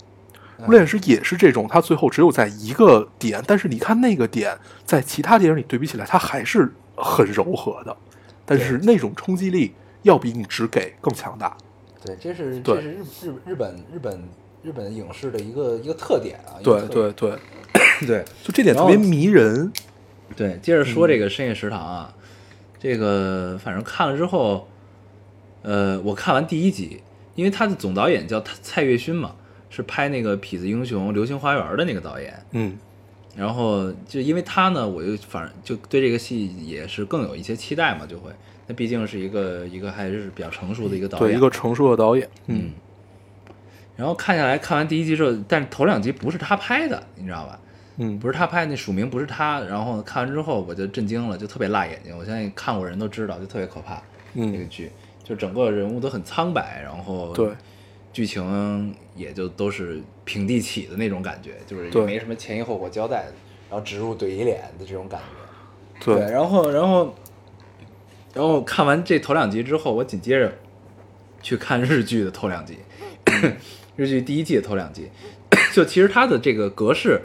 [0.59, 6.71] 嗯入殓师也是这种，他最后只有在一个点，但是你看那个点，在其他电影里对比起来，他还是
[7.03, 7.97] 很柔和的，
[8.45, 11.57] 但是那种冲击力要比你只给更强大。
[12.05, 14.23] 对，这是这是日日日本日本
[14.63, 16.59] 日本影视的一个一个特点啊。
[16.63, 17.33] 对对对，
[18.07, 19.73] 对 就这点特别迷人。
[20.37, 22.15] 对，接着说这个深夜食堂啊，
[22.79, 24.69] 这个反正看了之后，
[25.63, 27.03] 呃，我看完第一集，
[27.35, 29.35] 因为他的总导演叫蔡蔡岳勋嘛，
[29.71, 32.45] 是拍那个《痞子英雄》《流星花园》的那个导演。
[32.53, 32.79] 嗯
[33.39, 38.33] 然后就因为他呢，我就反正就对这个戏也是更有一些期待嘛，就会，
[38.67, 42.29] 那毕竟是一个一个还是比较成熟的一个导演，对，一个成熟的导演。
[42.47, 42.73] 嗯。
[43.97, 47.59] 然后看下来，看完第一集之后，但是头两集不是他拍的，你知道吧？
[47.97, 49.61] 嗯，不是他拍，那署名不是他。
[49.61, 52.17] 然后看完之后，我就震惊了，就特别辣眼睛。
[52.17, 54.01] 我相信看过人都知道，就特别可怕。
[54.35, 54.93] 嗯那个剧，
[55.25, 57.51] 就整个人物都很苍白，然后对，
[58.13, 63.27] 剧情也就都是平地起的那种感觉，就是也没什么前因后果交代，
[63.71, 66.15] 然后植入怼一脸的这种感觉。
[66.15, 67.15] 对，然后然后
[68.35, 70.59] 然后看完这头两集之后，我紧接着
[71.43, 72.79] 去看日剧的头两集，
[73.97, 75.11] 日剧第一季的头两集，
[75.73, 77.23] 就其实它的这个格式、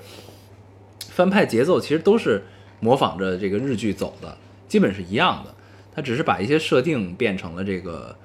[1.10, 2.44] 翻拍节奏其实都是
[2.80, 5.54] 模仿着这个日剧走的，基本是一样的。
[5.96, 8.18] 它只是把一些设定变成了这个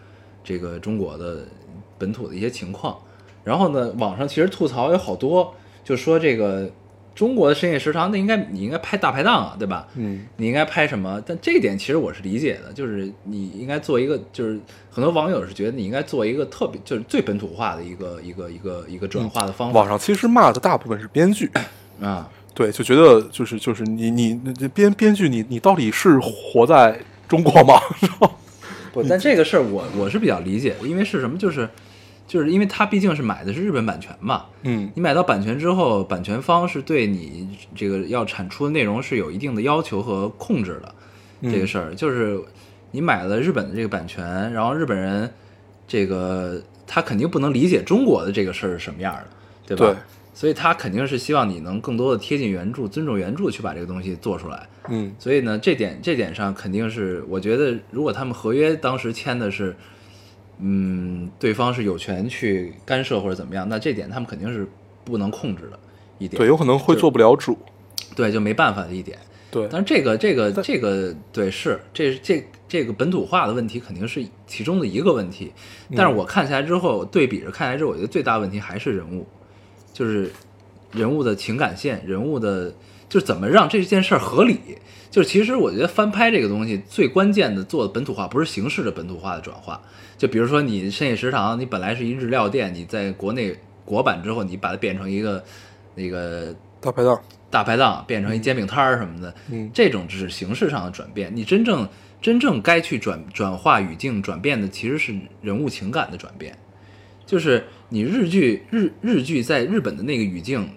[0.43, 1.47] 这个中国的
[1.99, 2.97] 本土的一些情况。
[3.45, 6.71] 然后呢，网上其实吐槽有好多，就说这个
[7.15, 9.89] 中国的深夜食堂，那应该你应该拍大排档啊，对吧？
[9.95, 11.21] 嗯你应该拍什么？
[11.27, 21.51] 但这一点其实我是理解的，就是你应该做一个，就是很多网友是觉得你应该做一个特别，就是最本土化的一个一个一个一个转化的方法网上其实骂的大部分是编剧。
[22.03, 22.29] 啊。
[22.55, 27.81] 对，就觉得就是就是你你你编编剧你你到底是活在中国吗？
[28.93, 31.39] 不，但这个事儿我我是比较理解的，因为是什么？
[31.39, 31.69] 就是
[32.29, 40.95] 就是因为它毕竟是买的是日本版权嘛，嗯你买到版权之后，版权方是对你这个要产出的内容是有一定的要求和控制的。
[41.41, 42.39] 嗯这个事儿就是
[42.91, 45.33] 你买了日本的这个版权，然后日本人
[45.87, 49.93] 这个他肯定不能理解中国的这个事儿是什么样的，对吧？
[49.93, 49.97] 对
[50.35, 54.69] 所以他肯定是希望你能更多的贴近原著，尊重原著去把这个东西做出来。
[54.89, 59.75] 嗯所以呢，这点这点上肯定是，我觉得如果他们合约当时签的是，
[60.61, 64.67] 嗯，对方是有权去干涉或者怎么样，那这点他们肯定是
[65.05, 65.79] 不能控制的
[66.19, 66.39] 一点。
[66.39, 67.57] 对，有可能会做不了主。
[68.17, 69.19] 对，就没办法的一点。
[69.51, 75.53] 对，但是这个这个这个对是这这这个本土化的问题肯定是其中的一个问题，
[75.97, 79.27] 但是我看下来之后，对比着看下来之后，我觉得最大问题还是人物，
[79.93, 80.31] 就是
[80.93, 82.75] 人物的情感线，人物的
[83.09, 84.59] 就是怎么让这件事儿合理。
[85.11, 89.81] 就是其实我觉得翻拍这个东西最关键的做的本土化，不是形式的本土化的转化。
[90.19, 95.43] 就比如说你深夜食堂，你本来是一日料店，你在国内国版之后，你把它变成一个
[95.95, 97.21] 那个大排档。
[97.51, 101.35] 大排档变成一煎饼摊儿什么的，嗯这种只是形式上的转变。
[101.35, 101.89] 你真正
[102.21, 106.55] 真正该去转转化语境转变的，其实是人物情感的转变。
[107.25, 110.69] 就是你日剧日日剧在日本的那个语境，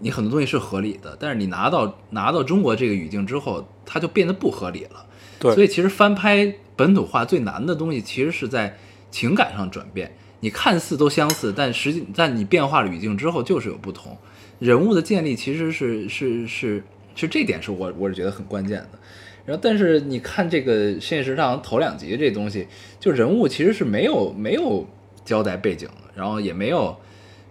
[0.00, 5.06] 你很多东西是合理的，但是你拿到拿到中国这个语境之后，它就变得不合理了。
[5.38, 8.76] 对，所以其实翻拍本土化最难的东西，其实是在
[9.10, 10.12] 情感上转变。
[10.40, 14.16] 你看似都相似，但实际在你变化了语境之后就是有不同。
[14.58, 16.82] 人物的建立其实是是是
[17.14, 18.98] 是这点是我我是觉得很关键的。
[19.44, 22.66] 然后，但是你看这个《深夜食堂》头两集这东西，
[22.98, 24.86] 就人物其实是没有没有
[25.24, 26.96] 交代背景的，然后也没有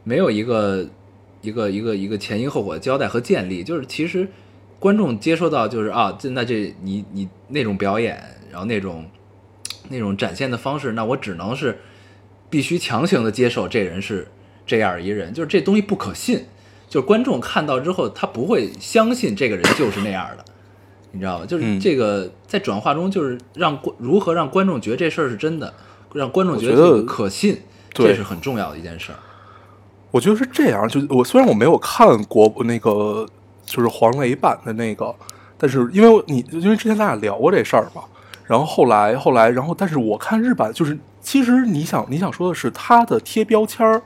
[0.03, 0.88] 没有一个
[1.41, 4.28] 一个一个一个前因后果的交代和建立，就是其实
[4.80, 8.21] 观众接收到就是啊，这那这你你那种表演，
[8.52, 9.06] 然后那种
[9.89, 11.80] 那种展现的方式，那我只能是
[12.49, 14.28] 必须强行的接受这人是
[14.65, 16.45] 这样一人，就是这东西不可信，
[16.88, 20.45] 就是观众看到之后他不会相信这个人就是那样的。
[21.12, 21.45] 你知道吧？
[21.47, 25.73] 就是嗯这个在转化中，就是让观如何让观众觉得这事儿是真的，
[26.13, 27.58] 让观众觉得可信，
[27.91, 29.17] 这是很重要的一件事儿。
[30.11, 33.27] 我觉得是这样，就我虽然我没有看过那个
[33.65, 35.13] 就是黄磊版的那个，
[35.57, 38.01] 但是因为你因为之前咱俩聊过这事儿嘛，
[38.45, 44.01] 然后后来后来然后但是我看日版就是其实你想你想说的是他的贴标签儿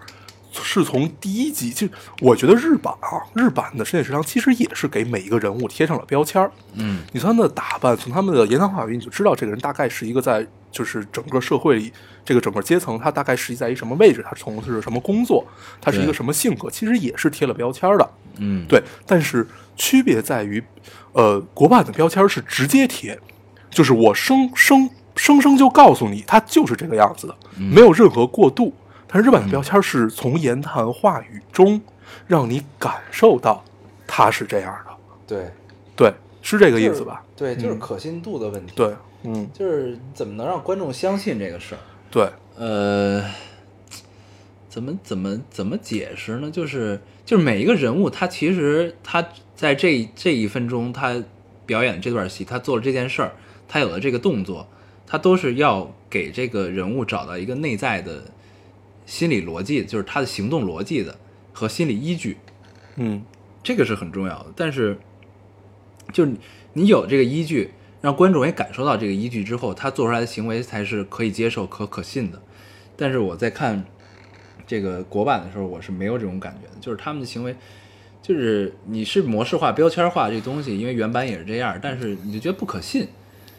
[0.61, 1.87] 是从第一集就
[2.19, 11.91] 我觉得日版啊日版的深夜食堂其实也是给每一个人物贴上了标签儿，嗯你从他们的打扮，从他们的言谈话语，你就知道这个人大概是一个在就是整个社会里
[12.25, 15.45] 这个整个阶层，他大概是在一什么位置，他从事什么工作，
[15.81, 18.09] 他是一个什么性格，其实也是贴了标签的。
[18.37, 20.63] 嗯，对，但是区别在于，
[21.13, 23.19] 呃，国版的标签是直接贴，
[23.69, 28.73] 就是我生生生生就告诉你，他就是这个样子的，没有任何过渡。
[29.21, 31.82] 日版的标签是从言谈话语中
[32.28, 33.63] 让你感受到
[34.08, 34.91] 他是这样的，
[35.28, 35.52] 对，
[35.95, 37.23] 对，是这个意思吧？
[37.36, 41.80] 对，就是嗯可信度的问题。，对，嗯，就是怎么能让观众相信这个事儿？
[42.12, 43.23] 对，呃，
[44.69, 46.49] 怎么怎么怎么解释呢？
[46.52, 51.23] 就是就是每一个人物，他其实他在这这一分钟，他
[51.65, 53.32] 表演这段戏，他做了这件事儿，
[53.67, 54.67] 他有了这个动作，
[55.08, 58.23] 他都是要给这个人物找到一个内在的
[59.05, 61.17] 心理逻辑，就是他的行动逻辑的
[61.51, 62.37] 和心理依据。
[62.95, 63.23] 嗯，
[63.63, 64.53] 这个是很重要的。
[64.55, 64.97] 但是，
[66.11, 66.39] 就是你
[66.73, 72.41] 你有这个依据，让观众也感受到这个依据之后，他做出来的行为才是可以接受、可可信的。
[72.95, 73.83] 但是我在看
[74.67, 77.55] 这个国版的时候，我是没有这种感觉的，就是他们的行为，
[78.21, 83.07] 就是你是模式化、标签化这东西，因为原版也是这样，但是你就觉得不可信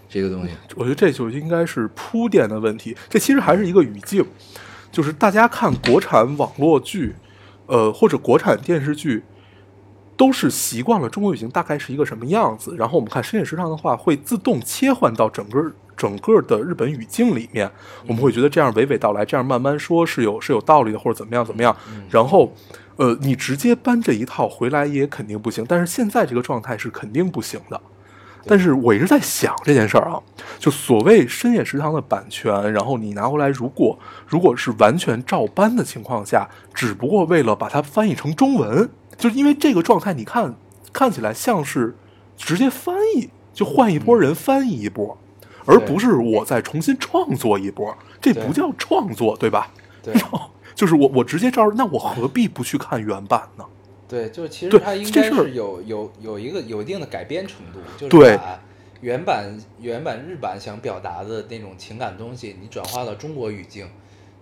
[0.09, 0.52] 这个东西。
[0.76, 2.96] 我觉得这就应该是铺垫的问题。
[3.09, 4.24] 这其实还是一个语境，
[4.94, 7.16] 就是大家看国产网络剧，
[7.66, 9.24] 呃，或者国产电视剧，
[10.16, 17.68] 都是习惯了中国语境大概是一个什么样子，然后我们看深夜食堂的话，会自动切换到整个整个的日本语境里面，
[18.07, 21.76] 我们会觉得这样娓娓道来，这样慢慢说是有是有道理的，或者怎么样怎么样。
[22.09, 22.52] 然后，
[22.94, 27.80] 呃，你直接搬这一套回来也肯定不行，但是现在这个状态是肯定不行的。
[28.46, 30.20] 但是我一直在想这件事儿啊，
[30.59, 40.54] 就所谓深夜食堂的版权，然后你拿回来，如果如果是完全照搬的情况下，只不过为了把它翻译成中文，就是因为这个状态，你看
[40.92, 41.96] 看起来像是
[42.37, 45.18] 直接翻译，就换一波人翻译一波，
[45.64, 49.70] 而不是我再重新创作一波，这不叫创作，对吧？
[50.02, 50.14] 对。
[50.74, 53.64] 就是我我直接照，那我何必不去看原版呢？
[54.14, 58.61] 对，就是其实它应该是有有有一个有一定的改编程度，就是对把
[59.00, 63.88] 原版原版日版想表达的那种情感东西，你转化到中国语境，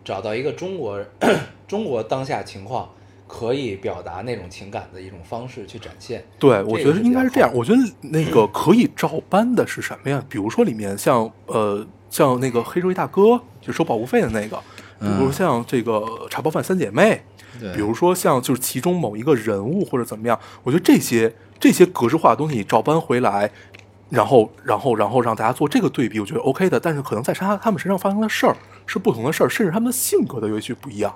[0.05, 1.03] 找到一个中国
[1.67, 2.91] 中国当下情况
[3.27, 6.23] 可以表达那种情感的一种方式去展现。
[6.39, 7.51] 对，我觉得应该是这样。
[7.55, 10.23] 我觉得那个可以照搬的是什么呀？
[10.29, 14.57] 比如说里面像呃像那个黑社会大哥，就收保护费的那个，
[15.01, 17.23] 比如嗯像这个茶包饭三姐妹，对，
[17.61, 23.51] 比如说像就是其中某一个人物或者怎么样，我觉得这些这些格式化的东西你照搬回来，
[24.11, 26.79] 然后然后然后让大家做这个对比，我觉得 OK 的。
[26.79, 31.15] 但是可能在他他们身上发生的事儿是不同的事儿，甚至他们的性格都也许不一样。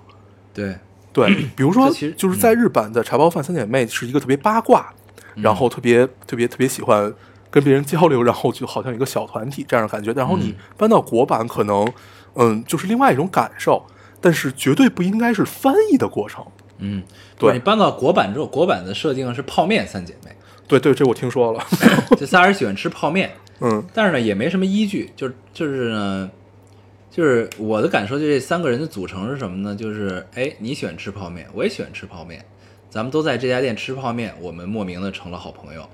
[0.54, 0.76] 对
[1.12, 4.92] 对，比如说就是在日版的茶包饭三姐妹是一个特别八卦，
[5.34, 7.12] 然后特别特别特别喜欢
[7.50, 10.12] 跟别人交流，然后就好像一个小团体这样的感觉。
[10.12, 11.90] 然后你嗯搬到国版，可能
[12.34, 13.82] 嗯就是另外一种感受，
[14.26, 16.44] 但是绝对不应该是翻译的过程。
[16.78, 17.00] 嗯，
[17.38, 20.32] 对你搬到国版之后，国版的设定是泡面三姐妹，
[20.66, 21.64] 对对，这我听说了。
[22.18, 23.30] 这仨人喜欢吃泡面，
[23.62, 26.28] 嗯但是呢也没什么依据，就就是呢，
[27.08, 29.76] 就是我的感受，就这三个人的组成是什么呢？
[29.76, 32.44] 就是哎，你喜欢吃泡面，我也喜欢吃泡面，
[32.90, 35.88] 咱们都在这家店吃泡面，我们莫名的成了好朋友。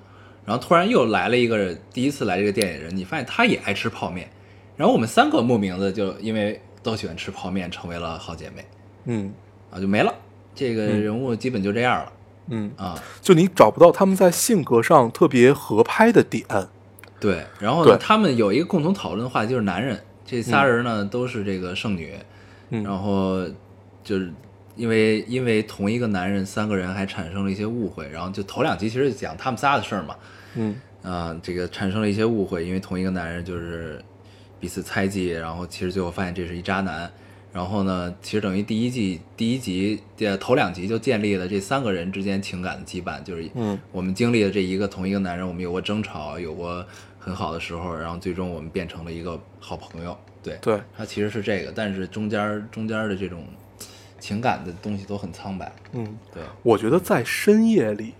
[0.46, 4.26] 然后突然又来了一个第一次来这个店里的人，你发现他也爱吃泡面，
[4.74, 8.64] 然后我们三个莫名的就因为都喜欢吃泡面，成为了好姐妹
[9.04, 9.32] 嗯
[9.70, 10.14] 啊，就没了。
[10.54, 12.12] 这个人物基本就这样了
[12.48, 13.02] 嗯，啊。
[13.20, 16.44] 就你找不到他们在性格上特别合拍的点。
[17.20, 19.98] 对，然后呢，他们有一个共同讨论的话题，就是男人。
[20.24, 22.14] 这仨人呢、都是这个剩女，
[22.70, 23.46] 嗯然后
[24.02, 24.32] 就是
[24.76, 30.16] 因为因为同一个男人，三个人还产生了一些误会，然后就头两集其实讲他们仨的事儿嘛，
[30.54, 34.02] 嗯啊、这个产生了一些误会，因为同一个男人就是
[34.62, 37.10] 彼此猜忌，然后其实最后发现这是一渣男。
[37.52, 46.86] 然后呢，其实等于第一季第一集呃头两集就建立了这三个人之间情感的羁绊，就是嗯我们经历了这一个同一个男人，我们有过争吵，有过
[47.18, 50.16] 很好的时候，然后最终我们变成了一个好朋友。
[50.44, 53.44] 对，对，它其实是这个，但是中间中间的这种
[54.20, 55.70] 情感的东西都很苍白。
[55.92, 58.14] 嗯，对，我觉得在深夜里，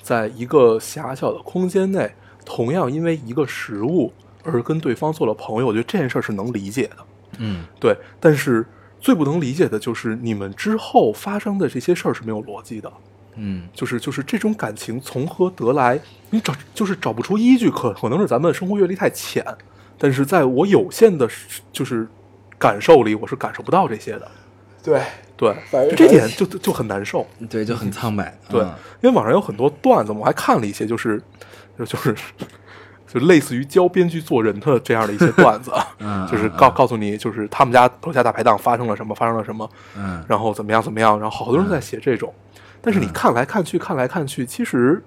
[0.00, 2.12] 在一个狭小的空间内，
[2.44, 4.12] 同样因为一个食物
[4.46, 6.96] 而跟对方做了朋友，我觉得这件事儿是能理解的。
[7.38, 8.64] 嗯对，但是
[8.98, 12.90] 最不能理解的就是你们之后发生的这些事儿是没有逻辑的，
[13.34, 16.00] 嗯就是就是这种感情从何得来？
[16.30, 19.44] 你找就是找不出依据，可可能是咱们生活阅历太浅，
[19.98, 21.28] 但是在我有限的，
[21.72, 22.08] 就是
[22.58, 24.30] 感受里，我是感受不到这些的。
[24.82, 25.02] 对
[25.36, 25.54] 对，
[25.90, 27.26] 就这点就就就很难受。
[27.50, 28.38] 对，就很苍白。
[28.48, 31.20] 对，嗯因为网上有很多段子，我还看了一些，就是
[31.76, 32.14] 就就是
[33.06, 35.70] 就类似于教编剧做人的这样的一些段子，
[36.30, 40.24] 就是告告诉你，就是他们家楼下大排档发生了什么，发生了什么，嗯。
[40.28, 42.32] 然后怎么样怎么样，然后好多人在写这种，
[42.80, 45.02] 但是你看来看去看来看去，其实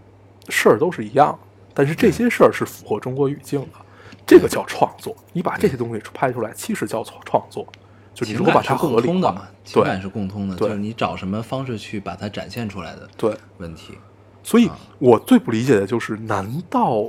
[0.48, 1.38] 事儿都是一样，
[1.74, 3.80] 但是这些事儿是符合中国语境的，
[4.26, 5.16] 这个叫创作。
[5.34, 7.68] 你把这些东西拍出来，其实叫创创作，
[8.14, 13.36] 就你情如果把它合理化通的嘛，，情感对是共通的，对就是你找什么方式去把它展现出来的对。
[13.58, 13.98] 问题。
[14.42, 17.04] 所以啊我最不理解的就是，难道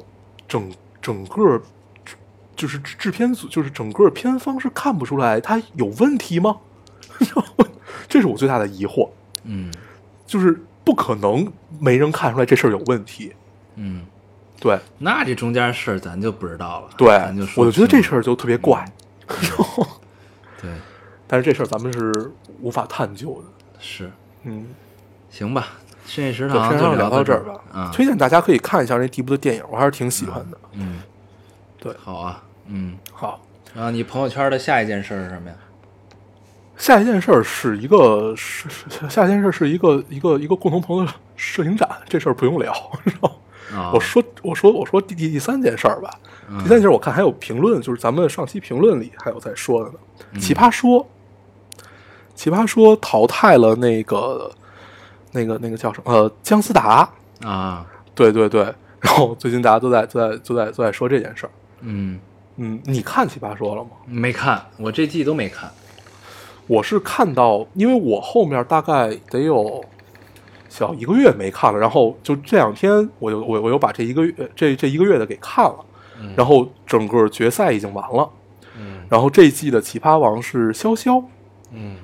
[0.50, 0.70] 整
[1.00, 1.62] 整个
[2.56, 6.58] 就是制制片组，就是整个片方是看不出来他有问题吗？
[8.08, 9.08] 这是我最大的疑惑，
[9.44, 9.72] 嗯
[10.26, 13.32] 就是不可能没人看出来这事儿有问题。
[13.76, 14.04] 嗯，
[14.58, 16.90] 对那这中间事儿咱就不知道了。
[16.98, 18.84] 对咱就，我就觉得这事儿就特别怪，
[20.60, 20.70] 对
[21.28, 23.78] 但是这事儿咱们是无法探究的。
[23.78, 24.10] 是
[24.42, 24.66] 嗯，
[25.30, 25.68] 行吧。
[26.10, 27.60] 深夜食就堂就聊到这这儿吧。
[27.72, 30.58] 嗯，推荐大家可以看一下那第一部的电影，我还是挺喜欢的。
[30.72, 31.00] 嗯，
[31.78, 32.98] 对好啊，嗯。
[33.12, 33.40] 好，
[33.72, 35.54] 然后你朋友圈的下一件事儿是什么呀？
[36.76, 42.72] 下一件事儿是一个是是下一件事儿是一个一个一个共同朋友的摄影展，这事儿不用聊。
[43.04, 43.28] 然后
[43.72, 46.10] 啊，我说我说我说第第第三件事儿吧，
[46.48, 49.98] 嗯第三件事儿我看还有评论，就是咱们上期评论里还有在说的呢。
[50.32, 51.06] 嗯奇葩说，
[52.34, 54.50] 奇葩说淘汰了那个
[55.32, 57.08] 那个那个叫什么呃姜思达，
[57.42, 58.62] 啊，对对对。
[59.00, 61.50] 然后最近大家都在都在都在都在说这件事儿。
[61.80, 62.20] 嗯，
[62.56, 63.90] 嗯，你看奇葩说了吗？
[64.06, 65.70] 没看，我这季都没看。
[66.66, 69.82] 我是看到，因为我后面大概得有
[70.68, 75.84] 小一个月没看了，然后就这两天我又我我又把这一个月这这一个月的给看了，
[76.20, 78.30] 嗯然后整个决赛已经完了，
[78.78, 81.24] 嗯然后这一季的奇葩王是潇潇，
[81.72, 81.96] 嗯，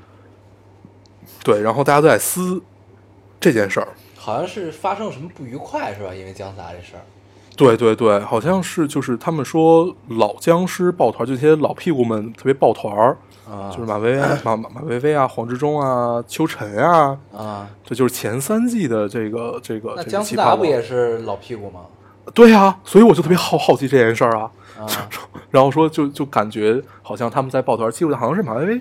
[1.45, 2.61] 对，然后大家都在撕
[3.41, 6.15] 这件事儿，好像是发生了什么不愉快是吧？
[6.15, 7.03] 因为姜思达这事儿。
[7.57, 13.17] 对对对，好像是就是他们说老僵尸抱团，就这些老屁股们特别抱团儿，
[13.51, 21.81] 啊，就是马薇薇、 马马马薇薇啊、黄志忠啊、秋晨啊，啊，这就是前三季的这个这个那姜思达不也是老屁股吗？
[22.35, 24.51] 对呀、所以我就特别好好奇这件事儿啊。
[24.79, 24.87] 啊，
[25.51, 28.81] 然后说就就感觉好像他们在抱团，记住好像是马薇薇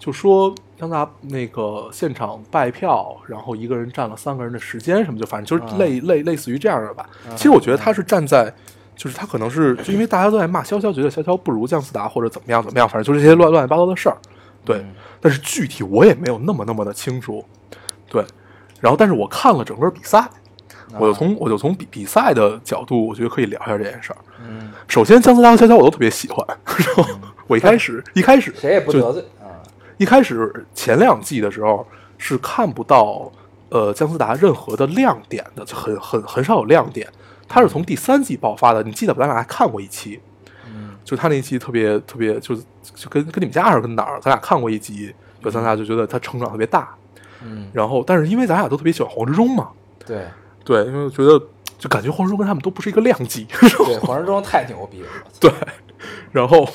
[0.00, 7.08] 就说姜思达那个现场拜票，然后一个人占了三个人的时间什么，就反正就是类、类类似于这样的吧。
[7.36, 8.52] 其实我觉得他是站在。
[8.96, 14.16] 就是他可能是就因为大家都在骂潇潇，觉得潇潇不如姜思达或者怎么样怎么样，反正就是这些乱乱七八糟的事儿。
[14.62, 14.92] 对，嗯
[15.22, 17.42] 但是具体我也没有那么那么的清楚。
[18.10, 18.22] 对，
[18.78, 20.28] 然后但是我看了整个比赛，
[20.98, 24.18] 我就从我就从比比赛的角度，我觉得可以聊一下这件事儿。
[24.46, 27.06] 嗯，首先，姜思达和潇潇我都特别喜欢， 然后
[27.46, 29.39] 我一开始一开始谁也不就得罪啊。
[30.00, 31.86] 一开始前两季的时候
[32.16, 33.30] 是看不到
[33.68, 37.06] 呃姜思达任何的亮点的，就很很很少有亮点。
[37.46, 40.18] 他是从第三季爆发的，你记得咱俩还看过一期，
[40.66, 42.62] 嗯就他那一期特别特别，就是
[42.94, 46.94] 就跟跟你们家还是跟哪儿，咱俩看过一集，就咱俩就觉得他成长特别大。
[47.42, 49.68] 嗯，然后，但是因为咱俩都特别喜欢黄志忠嘛，
[50.06, 50.24] 对
[50.64, 51.38] 对，因为我觉得
[51.78, 53.46] 就感觉黄志忠跟他们都不是一个量级。
[53.60, 55.08] 对， 黄志忠太牛逼了。
[55.38, 55.52] 对，
[56.32, 56.66] 然后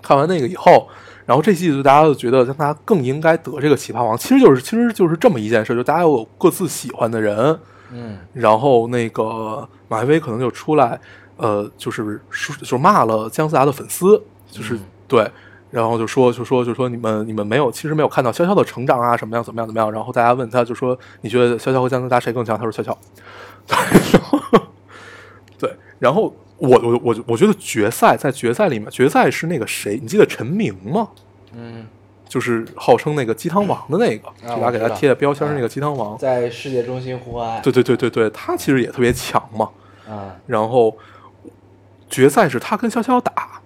[0.00, 0.88] 看完那个以后，
[1.32, 7.58] 然后这季就大家就觉得让他更应该得这个奇葩王，其实就是其实就是这么一件事，就大家有各自喜欢的人，
[7.90, 11.00] 嗯然后那个马薇薇可能就出来，
[11.38, 15.30] 呃，就是说就骂了姜思达的粉丝，就是、嗯对。
[15.70, 22.58] 然后就说就说就说你们你们没有其实没有看到潇潇的成长啊什么样怎么样怎么样，然后大家问他就说你觉得潇潇和姜思达谁更强？
[22.58, 22.94] 他说潇潇。
[25.56, 31.08] 对，然后我我我我觉得决赛在决赛里面，决赛是那个谁，你记得陈明吗？
[31.54, 31.84] 嗯
[32.28, 36.16] 就是号称那个鸡汤王的那个，就他给他贴的标签是那个鸡汤王。
[36.16, 39.68] 在世界中心呼唤，对对对对对，他其实也特别强嘛。
[40.08, 40.96] 啊，然后
[42.08, 43.60] 决赛是他跟潇潇打，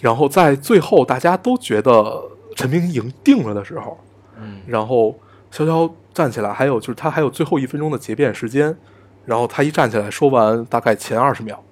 [0.00, 2.20] 然后在最后大家都觉得
[2.56, 3.98] 陈明赢定了的时候，
[4.40, 5.16] 嗯然后
[5.52, 8.76] 潇潇站起来，还有就是他还有最后一分钟的结辩时间，
[9.24, 11.62] 然后他一站起来说完大概前二十秒，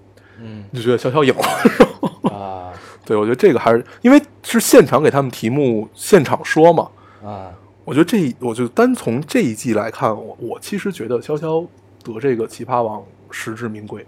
[0.41, 2.32] 嗯你就觉得潇潇赢了。
[2.34, 2.72] 啊
[3.05, 6.89] 对，我觉得这个还是因为是现场给他们题目，现场说嘛。
[7.24, 7.51] 啊，
[7.84, 11.66] 我觉得这，我就单从这一季来看，我我其实觉得潇潇
[12.05, 14.05] 得这个奇葩王实至名归。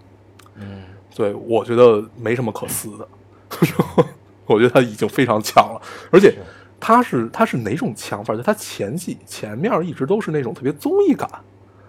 [0.56, 0.84] 嗯
[1.16, 3.08] 对，我觉得没什么可撕的，
[4.46, 6.36] 我觉得他已经非常强了，而且
[6.78, 8.34] 他是他是哪种强法？
[8.34, 11.28] 就他前季前面一直都是那种特别综艺感，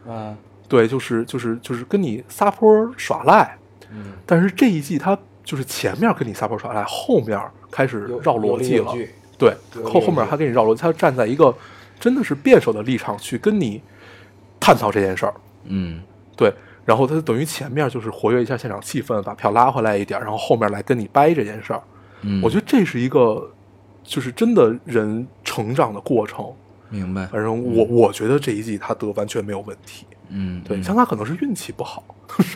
[0.08, 0.36] 嗯
[0.68, 3.58] 对，就是就是就是跟你撒泼耍赖，
[3.92, 7.40] 嗯，但是这一季他就是前面跟你撒泼耍赖，后面
[7.70, 8.94] 开始绕逻辑了
[9.38, 11.54] 对，后后面他给你绕逻辑，他站在一个
[12.00, 13.82] 真的是辩手的立场去跟你
[14.60, 15.34] 探讨这件事儿，
[15.66, 16.02] 嗯
[16.38, 16.54] 对，
[16.86, 21.82] 然后他等于前面就是活跃一下现场气氛，把票拉回来一点，然后后面来跟你掰这件事儿。
[22.22, 23.52] 嗯，我觉得这是一个，
[24.04, 26.46] 就是真的人成长的过程。
[26.90, 30.06] 明白，反正我我觉得这一季他得完全没有问题。
[30.32, 32.04] 嗯，对，嗯像他可能是运气不好。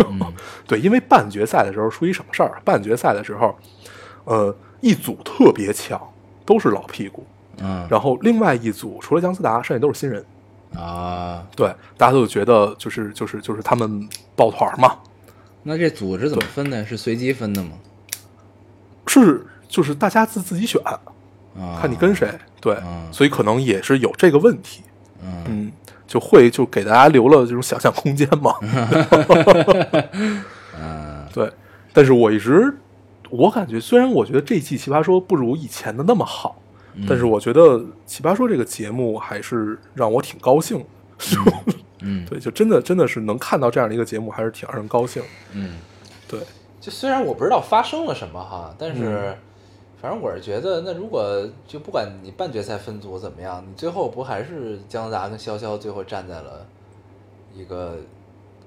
[0.10, 0.20] 嗯
[0.66, 2.62] 对，因为半决赛的时候出一什么事儿？
[2.64, 3.56] 半决赛的时候，
[4.24, 6.02] 呃，一组特别强，
[6.46, 7.26] 都是老屁股，
[7.60, 10.26] 嗯然后另外一组除了姜思达，剩下都是新人。
[10.76, 14.98] 啊，对，大家都觉得就是就是就是他们抱团嘛，
[15.64, 16.86] 那这组是怎么分的？
[16.86, 17.72] 是随机分的吗？
[19.08, 22.30] 是就是大家自自己选，啊，看你跟谁。
[22.60, 24.82] 对，嗯所以可能也是有这个问题。
[25.22, 25.72] 嗯嗯，
[26.08, 28.56] 就会就给大家留了这种想象空间嘛。
[30.78, 31.52] 嗯对，
[31.94, 32.74] 但是我一直
[33.30, 36.56] 我感觉，虽然我觉得这一季《奇葩说》不如以前的那么好，
[36.94, 40.86] 嗯但是我觉得《奇葩说》这个节目还是让我挺高兴的。
[42.02, 45.24] 嗯 对，就真的真的是能看到这样的一个节目，还是挺让人高兴。
[45.54, 45.78] 嗯，
[46.28, 46.40] 对，
[46.80, 49.36] 就虽然我不知道发生了什么哈，但是嗯
[50.06, 56.64] 反正我是觉得，那如果就不管你半决赛分组怎么样，你最后不还是姜思达跟潇潇最后站在了
[57.56, 57.98] 一个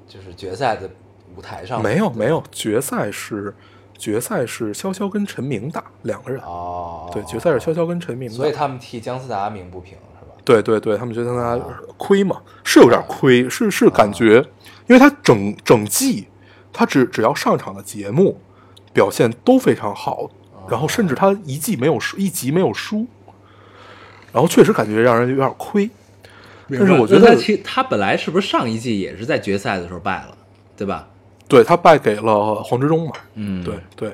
[0.09, 0.91] 就是决赛的
[1.36, 1.80] 舞台上？
[1.80, 3.55] 没有没有，决赛是
[3.97, 6.41] 决赛是潇潇跟陈明打两个人。
[6.43, 8.34] 哦，对，决赛是潇潇跟陈明打。
[8.34, 10.32] 所以他们替姜思达鸣不平是吧？
[10.45, 11.57] 对对对，他们觉得他
[11.97, 14.45] 亏嘛，是有点亏，是是感觉，
[14.89, 16.26] 因为他整整季，
[16.72, 18.41] 他只只要上场的节目
[18.93, 20.28] 表现都非常好，
[20.70, 23.06] 然后甚至他一季没有输，一集没有输，
[24.32, 25.88] 然后确实感觉让人有点亏。
[26.70, 30.36] 但是我觉得他，其他本来是不是上一季也是在决赛的时候败了，
[30.76, 31.08] 对吧？
[31.48, 34.12] 对他败给了黄执中嘛，嗯，对，对，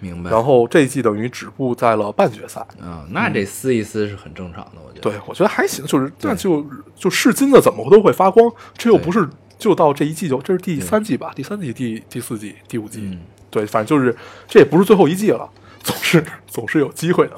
[0.00, 0.30] 明白。
[0.30, 2.62] 然后这一季等于止步在了半决赛。
[2.78, 5.00] 嗯，那这撕一撕是很正常的，我觉得。
[5.00, 6.62] 对，我觉得还行，就是那就
[6.94, 9.26] 就是金的怎么都会发光，这又不是
[9.58, 13.20] 就到这一季就这是第三季吧，第三季、第第四季、第五季，嗯
[13.50, 14.14] 对，反正就是
[14.46, 15.48] 这也不是最后一季了，
[15.82, 17.34] 总是总是有机会的。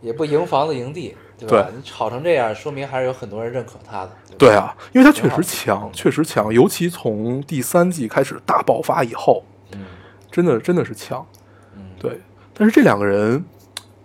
[0.00, 1.68] 也不赢房子赢地，对吧？
[1.68, 4.06] 对你炒成这样，说明还是有很多人认可他的。
[4.06, 9.42] 吧对，啊，因为他确实强，确实强，尤其从第三季开始大爆发以后，
[9.72, 9.84] 嗯
[10.30, 11.26] 真的真的是强。
[11.74, 12.20] 嗯，对，
[12.54, 13.44] 但是这两个人，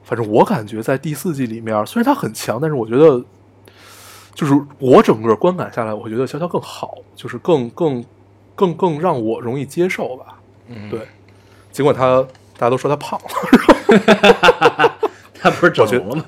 [0.03, 3.23] 反正我感觉在第四季里面，虽然他很强，但是我觉得，
[4.33, 8.03] 就是我整个观感下来，我觉得潇潇更好，就是更更
[8.55, 10.39] 更更让我容易接受吧。
[10.67, 11.01] 嗯，对，
[11.71, 12.25] 尽管他
[12.61, 14.99] 大家都说他胖了，
[15.33, 16.25] 他不是整容了吗？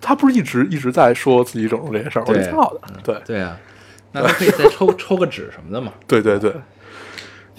[0.00, 2.80] 他不是一直一直在说自己整容这件事儿，我觉得对挺好的。
[3.02, 3.58] 对对啊，
[4.12, 5.92] 那他可以再抽抽个脂什么的嘛。
[6.06, 6.54] 对对对，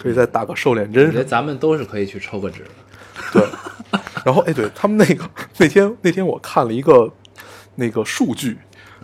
[0.01, 1.07] 可以再打个瘦脸针。
[1.07, 2.69] 我觉得咱们都是可以去抽个脂的。
[3.33, 7.11] 对，然后哎，对他们那个那天那天我看了一个
[7.75, 8.57] 那个数据，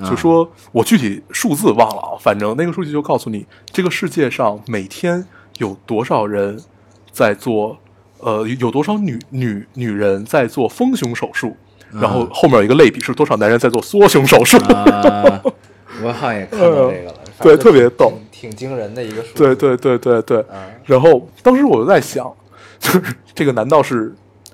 [0.06, 6.58] 就说我具体数字忘了啊，反正那个数据就告诉你，这个世界上每天有多少人
[7.12, 7.78] 在做，
[8.24, 11.56] 呃，有多少女女女人在做丰胸手术，
[11.92, 14.58] 然后后面有一个类比是多少男人在做缩胸手术。
[14.74, 15.42] 啊，
[16.04, 19.36] 我好像也看到这个了， 对特别逗挺挺惊人的一个数。
[19.36, 22.32] 对，对对对对，嗯然后当时我就在想，
[22.80, 23.04] 就是
[23.36, 24.14] 这个难道是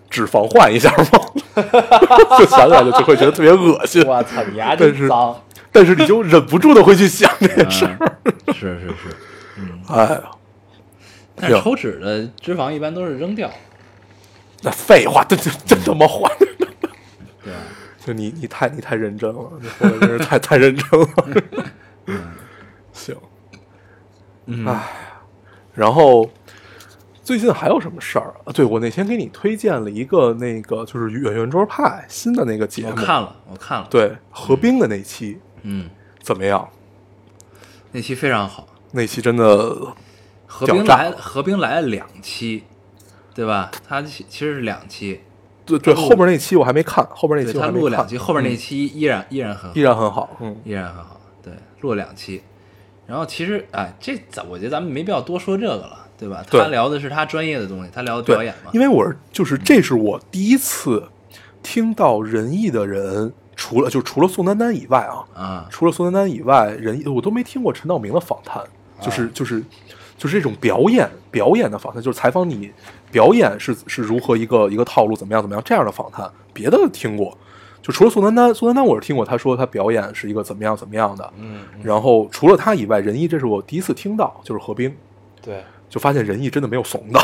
[0.10, 1.20] 脂肪换一下吗？
[2.40, 4.04] 就想起来就就会觉得特别恶心。
[4.06, 5.36] 我操，你牙但是真脏。
[5.72, 7.96] 但是你就忍不住的会去想这件事儿。
[8.02, 9.16] 嗯是是是，
[9.94, 10.22] 哎呀，
[11.40, 13.50] 但是抽脂的脂肪一般都是扔掉。
[14.62, 16.30] 那废话，这这这怎么换？
[17.44, 17.62] 对啊，
[18.06, 21.08] 就你你太你太认真了，你说的真是太太认真了。
[22.92, 23.16] 行，
[24.48, 24.84] 嗯哎，
[25.74, 26.30] 然后
[27.24, 28.52] 最近还有什么事儿啊？
[28.52, 35.90] 对我那天给你推荐了一个那个就是圆圆桌派新的那个节目，我看了，我看了，，对何冰的那期嗯，
[36.22, 36.68] 怎么样？
[37.92, 39.74] 那期非常好，那期真的
[40.52, 42.64] 何冰来何冰来了两期，
[43.36, 43.70] 对吧？
[43.88, 45.22] 他其其实是两期，
[45.64, 52.42] 对对，后边那期我还没看，后边那期他录了两期，后边那嗯期依然依然很好依然很好，嗯，依然很好，对，录了两期。
[53.06, 56.44] 然后其实，哎，这咱我觉得咱们没必要多说这个了，对吧？
[56.50, 58.72] 对他聊的是他专业的东西，他聊的表演嘛。
[58.74, 61.08] 因为我是就是这是我第一次
[61.64, 68.64] 听到仁义的人，除了就除了宋丹丹以外啊，啊，除了宋丹丹以外，仁义我都没听过陈道明的访谈，
[69.02, 69.64] 就是啊就是就是
[70.28, 72.72] 这种表演表演的访谈，就是采访你
[73.12, 77.38] 表演是是如何一个一个套路，怎么样怎么样这样的访谈，别的听过。
[77.82, 84.94] 就除了宋丹丹，宋丹丹我是听过，他说他表演是一个怎么样怎么样的，嗯，嗯然后除了他以外，仁义这是我第一次听到，就是何冰，
[85.42, 87.20] 对，就发现仁义真的没有怂的，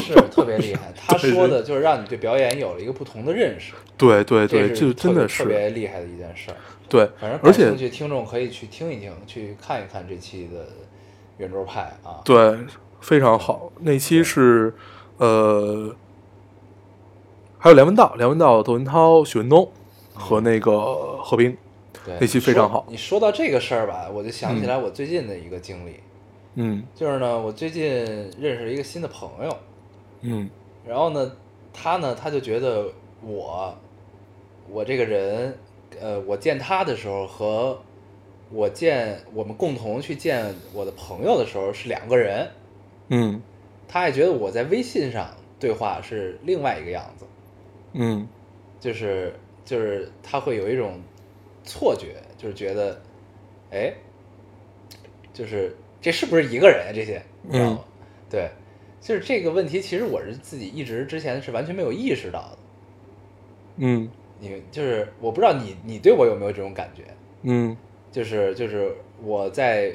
[0.00, 0.92] 是特别厉害。
[1.08, 6.56] 他说的就是让你对表演有了一个不同的认识，对对对，就真的是特别厉害的一件事儿。
[6.88, 10.68] 对反正，而且听众可以去听一听，去看一看这期的
[11.38, 12.20] 圆桌派啊。
[12.24, 12.58] 对
[13.00, 13.70] 非常好。
[13.80, 14.74] 那期是
[15.18, 15.94] 呃，
[17.58, 19.70] 还有梁文道、梁文道、窦文涛、许文东
[20.14, 21.56] 和那个何冰，
[22.04, 22.84] 对，那期非常好。
[22.88, 26.00] 你说你说到这个事儿吧，我就想起来我最近的一个经历，
[26.54, 26.84] 嗯。
[26.94, 27.84] 就是呢，我最近
[28.38, 29.56] 认识了一个新的朋友，
[30.22, 30.50] 嗯。
[30.86, 31.32] 然后呢，
[31.72, 32.86] 他呢，他就觉得
[33.22, 33.74] 我，
[34.68, 35.58] 我这个人，
[36.00, 37.78] 呃，我见他的时候和
[38.50, 42.48] 我见我们共同去见我的朋友的时候是两个人，
[43.08, 43.42] 嗯。
[43.88, 47.24] 他还觉得我在微信上对话是另外一个样子，
[47.92, 48.26] 嗯。
[48.80, 49.34] 就是
[49.64, 51.00] 就是他会有一种
[51.64, 53.00] 错觉，就是觉得，
[53.70, 53.92] 哎，
[55.32, 56.92] 就是这是不是一个人啊？
[56.94, 57.84] 这些你知道吗？
[58.28, 58.50] 对，
[59.00, 62.58] 就是这个问题，其实我是自己一直之前是完全没有意识到的。
[63.76, 64.10] 嗯。
[64.38, 67.04] 你就是我不知道你你对我有没有这种感觉，
[67.44, 67.74] 嗯
[68.16, 69.92] 就是就是我在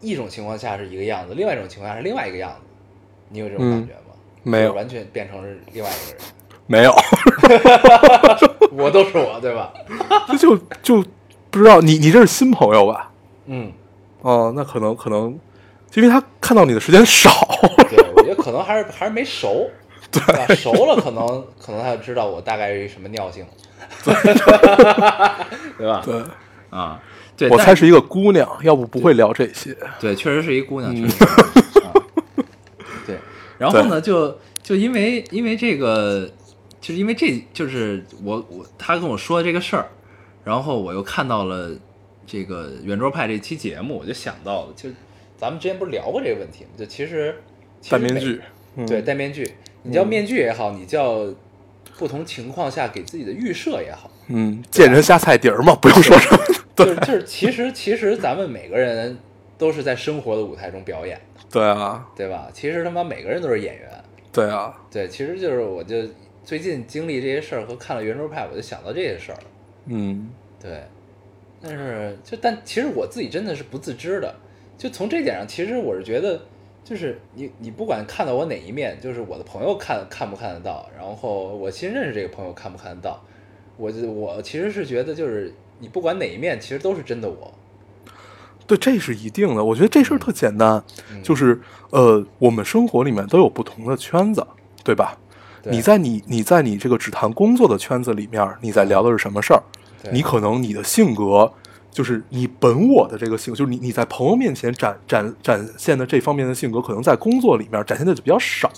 [0.00, 2.56] 一种情况下是一个样子，另外一种情况下是另外一个样子，
[3.28, 4.00] 你有这种感觉吗？
[4.10, 6.22] 嗯没有完全变成是另外一个人，
[6.66, 6.92] 没有，
[8.76, 9.72] 我都是我，对吧？
[10.26, 11.04] 这 就就
[11.50, 13.12] 不知道你你这是新朋友吧？
[13.46, 13.72] 嗯，
[14.22, 15.38] 哦，那可能可能，
[15.94, 17.30] 因为他看到你的时间少，
[17.90, 19.68] 对，我觉得可能还是还是没熟，
[20.12, 20.54] 对吧？
[20.54, 23.44] 熟了可能可能他就知道我大概是什么尿性，
[24.04, 26.02] 对吧？
[26.04, 26.22] 对
[26.70, 27.00] 啊，
[27.36, 29.76] 对，我猜是一个姑娘，要不不会聊这些。
[30.00, 31.24] 对，确实是一姑娘，嗯确实
[31.72, 31.80] 是。
[31.84, 31.92] 啊
[33.06, 33.16] 对，
[33.58, 36.30] 然后呢，就就因为因为这个，
[36.80, 39.86] 就是因为这就是我我他跟我说这个事儿，
[40.44, 41.70] 然后我又看到了
[42.26, 44.88] 这个圆桌派这期节目，我就想到了，就
[45.36, 46.70] 咱们之前不是聊过这个问题吗？
[46.78, 47.36] 就其实
[47.90, 48.40] 戴面具，
[48.76, 51.26] 嗯对，戴面具，你叫面具也好，你叫
[51.98, 56.38] 不同情况下给自己的预设也好，嗯，见人下菜碟儿嘛，不用说什么。
[56.76, 59.16] 就是就是其实其实咱们每个人
[59.56, 62.48] 都是在生活的舞台中表演的，对啊，对吧？
[62.52, 63.90] 其实他妈每个人都是演员，
[64.32, 65.96] 对啊，对，其实就是我就
[66.44, 69.38] 最近经历这些事儿和看了圆桌派，我就想到这些事儿，
[69.86, 70.30] 嗯。
[70.60, 70.82] 对。
[71.62, 74.32] 但是就但其实我自己真的是不自知的，
[74.76, 76.38] 就从这点上，其实我是觉得，
[76.84, 83.24] 就是你你不管看到我哪一面，就是我的朋友看看不看得到，然后我新认识这个朋友看不看得到，
[83.78, 87.54] 我就我其实是觉得就是你不管哪一面，其实都是真的我，
[88.66, 89.64] 对，这是一定的。
[89.64, 91.60] 我觉得这事儿特简单，嗯就是
[91.90, 94.46] 呃，我们生活里面都有不同的圈子，
[94.82, 95.16] 对吧？
[95.62, 99.62] 对你在你你在你这个只谈工作的圈子里面，你在聊的是什么事儿？
[100.12, 101.52] 你可能你的性格
[101.90, 108.70] 就是你本我的这个性格，就是你你在朋友面前展展展现的这方面的性格，可能在工作里面展现的就比较少。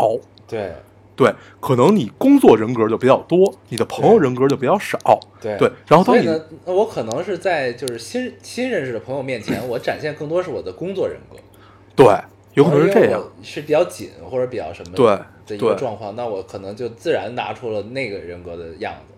[0.46, 0.72] 对
[1.18, 4.98] 对，可能你工作人格就比较多，你的朋友人格就比较少。
[5.40, 11.36] 对对，然后当你呢，那我可能是在就是新新认识的朋友面前，我展现更多是我的工作人格，
[11.96, 12.06] 对，
[12.54, 13.20] 有可能是这样。
[13.42, 15.06] 是比较紧或者比较什么对
[15.46, 19.14] 的一个状况，那我可能就自然拿出了那个人格的样子，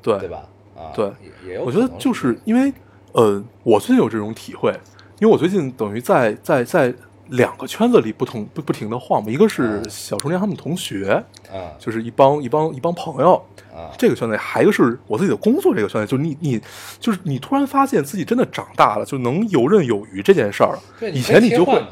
[0.00, 0.48] 对对吧？
[0.76, 2.72] 啊，对也也有我觉得可能就是因为，
[3.12, 4.70] 呃，我最近有这种体会，
[5.18, 6.94] 因为我最近等于在在在
[7.30, 11.12] 两个圈子里不同不不停的晃嘛，一个是嗯小中年他们同学，
[11.50, 13.34] 啊就是一帮一帮一帮朋友，
[13.74, 16.60] 啊，这个圈子，还有一个是我自己的工作这个圈子，就是你你
[16.98, 20.78] 就是你突然发现自己真的长大了，就能游刃有余这件事儿。
[21.12, 21.82] 以前你就会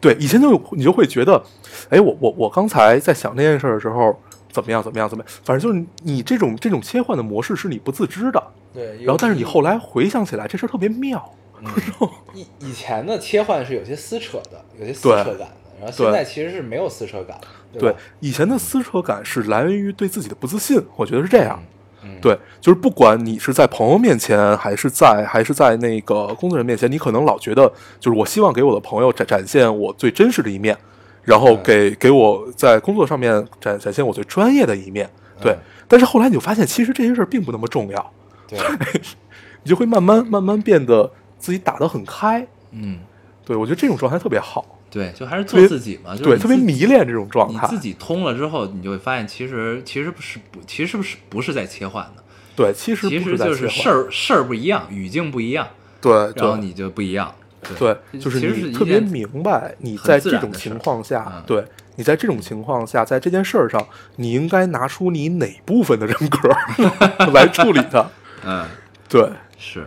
[0.00, 1.42] 对，以前就你就会觉得，
[1.88, 4.14] 哎，我我我刚才在想这件事儿的时候，
[4.50, 8.42] 怎么样怎么样怎么样，反正就是你这种这种切换的模式是你不自知的。
[8.74, 11.32] 对，然后，但是你后来来回想起来，这事儿特别妙。
[12.34, 15.48] 以以前的切换是有些撕扯的，有些撕扯感的，
[15.80, 17.38] 然后现在其实是没有撕扯感
[17.72, 21.62] 的，对，以前的撕扯感是来源于对自己的不自信，我觉得是这样。
[22.04, 30.76] 嗯，对，就是不管你是在朋友面前，还是在还是在那个工作人员面前，你可能老觉得，就是我希望给我的朋友展展现我最真实的一面，
[31.22, 31.60] 然后嗯。
[31.62, 35.08] 给给我在工作上面展展现我最专业的一面。
[35.40, 35.58] 对，嗯。
[35.86, 38.12] 但是后来你就发现，其实这些事儿并不那么重要，
[38.48, 38.58] 对，
[39.62, 41.08] 你就会慢慢慢慢变得
[41.42, 42.46] 自己打得很开。
[42.70, 43.00] 嗯，
[43.44, 47.66] 对我觉得这种状态特别好，对，就还是做自己嘛，就是对，特别迷恋这种状态。
[47.68, 47.82] 你自。
[47.82, 52.22] 己通了之后，你就会发现，其实其实不是不，其实不是不是在切换的，
[52.54, 55.68] 对，其实其不实就是事在切换，儿事儿不一样，语境不一样，
[56.00, 56.42] 对对。
[56.42, 57.34] 然后你就不一样。
[57.78, 61.64] 对，就是你特别明白你在这种情况下嗯，对
[61.94, 63.80] 你在这种情况下，在这件事儿上，
[64.16, 66.48] 你应该拿出你哪部分的人格
[67.32, 68.04] 来处理它。
[68.44, 68.66] 嗯，
[69.08, 69.86] 对，是。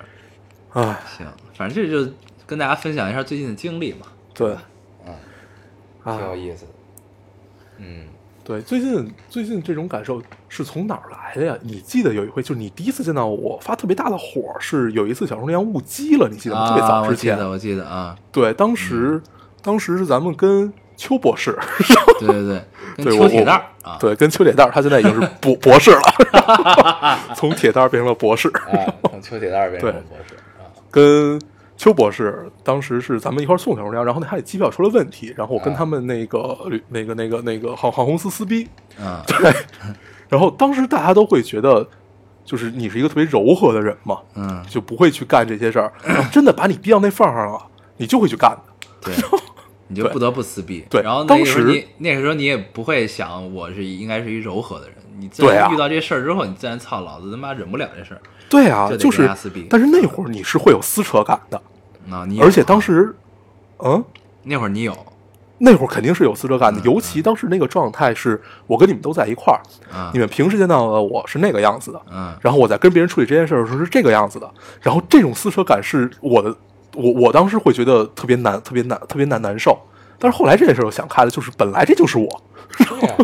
[0.72, 2.12] 哎，行，反正这就
[2.46, 4.56] 跟大家分享一下最近的经历嘛，对，
[5.06, 5.14] 嗯，
[6.04, 6.72] 啊挺有意思的。
[7.78, 8.08] 嗯，
[8.44, 11.58] 对，最近最近这种感受是从哪儿来的呀？
[11.62, 16.68] 你记得有一回，就是你第一次见到我发特别大的火，是有一次小冲凉误机了，你记得吗？
[16.70, 17.34] 特别啊，早之前。
[17.36, 19.22] 我记得，我记得啊，对，当时、
[19.62, 21.58] 当时是咱们跟邱博士，
[22.20, 22.62] 对对对，
[22.98, 28.48] 跟对我秋铁蛋儿啊，对，跟邱铁蛋儿，他现在已经是博 博士了， 从铁蛋儿变成了博士。
[28.50, 30.45] 啊，从邱铁蛋儿变成了博士啊，
[30.96, 31.38] 跟
[31.76, 38.66] 邱博士当时是咱们一块儿送小姑娘，然后那他的机票出了问题，然后我跟啊他们那个旅、那个那个那个航航空公司撕逼，
[38.98, 39.54] 嗯， 对，
[40.30, 41.86] 然后当时大家都会觉得，
[42.46, 45.92] 就是你是一个特别柔和的人嘛，嗯，就不会去干这些事儿，
[46.32, 47.68] 真的把你逼到那份儿上了，
[47.98, 48.88] 你就会去干的。
[49.02, 49.14] 对，
[49.90, 50.86] 你就不得不撕逼。
[50.90, 58.22] 对然后那当时那个时候你也不会想我是应该是一柔和的人，你自然遇到这事儿之后，你自然操老子他妈忍不了这事儿。
[58.50, 59.30] 对啊，就就是
[59.70, 61.62] 但是那会儿你是会有撕扯感的，
[62.10, 63.16] 啊，你而且当啊时，
[63.80, 64.04] 嗯，
[64.44, 64.96] 那会儿你有
[65.58, 69.60] 那会儿肯定是有撕扯感的，嗯尤其当时那个状态是我跟你们都在一块儿，
[69.96, 74.50] 啊你，们平时见到的我是那个样子的，嗯然后我在跟别人处理这件事的时候是这个样子的，
[74.82, 76.56] 然后这种撕扯感是我的，
[76.94, 79.78] 我我当时会觉得特别难，特别难，特别难难受。
[80.20, 82.42] 但是后来这件事儿我想开了，就是本来这就是我，
[82.78, 83.16] 对呀，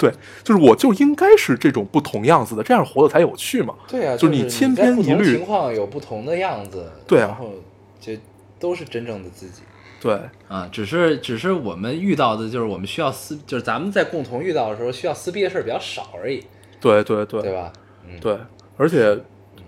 [0.00, 0.10] 对，
[0.42, 3.74] 就是我就应该是这种不同样子的，这样活得才有趣嘛。
[3.86, 7.52] 对啊，就是你千篇一律情况有不同的样子，对啊然后
[8.00, 8.14] 就
[8.58, 9.60] 都是真正的自己。
[10.00, 16.42] 对啊，只是只是我们遇到的就是我们需要撕，就是咱们在共同遇到的时候需要撕逼的事儿比较少而已，
[16.80, 17.70] 对对对对吧？
[18.08, 18.38] 嗯，对，
[18.78, 19.18] 而且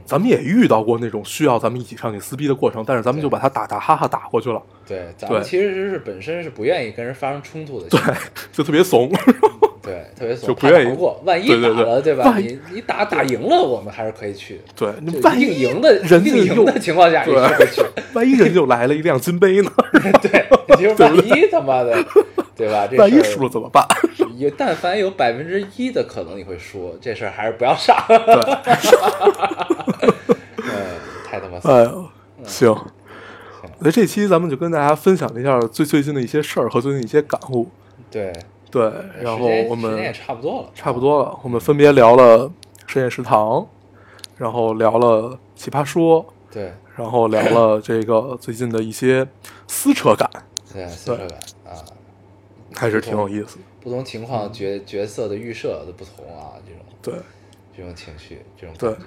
[0.04, 8.00] 咱们也遇到过那种需要咱们一起上去撕逼的过程，但是咱们就把他打打哈哈打过去了，对，咱们其实是本身是不愿意跟人发生冲突的，对，
[8.52, 9.10] 就特别怂。
[9.82, 12.36] 对，特别怂，就不愿意过，万一打了，对吧？
[12.38, 14.60] 你你打打赢了，我们还是可以去。
[14.76, 17.82] 对，你就万一赢的，人定赢的情况下，你对是会去。
[18.14, 19.68] 万一人家就来了一辆金杯呢？
[20.22, 21.96] 对，你就是万一他妈的，
[22.56, 22.86] 对吧？
[22.86, 23.86] 这万一输了怎么办？
[24.36, 27.96] 有，但凡有百分之一的可能你会输，这事儿还是不要上。
[30.58, 31.58] 嗯，太他妈。
[31.64, 32.08] 哎呦，
[32.44, 32.76] 行。
[33.78, 37.68] 那这期咱们就跟大家分享一下最最近的一些事儿和最近一些感悟。
[38.10, 38.32] 对，
[38.70, 42.50] 对，然后我时间也们差不多了，差不多了，我们分别聊了
[42.86, 43.66] 深夜食堂，
[44.36, 49.26] 然后聊了奇葩说，对然后聊了这个最近的一些
[49.66, 50.28] 撕扯感，
[50.72, 51.61] 对，撕扯感啊，
[52.74, 53.62] 还是挺有意思的。
[53.80, 57.14] 不同情况角角色的预设的不同啊，这种对
[57.76, 59.06] 这种情绪，这种对感觉，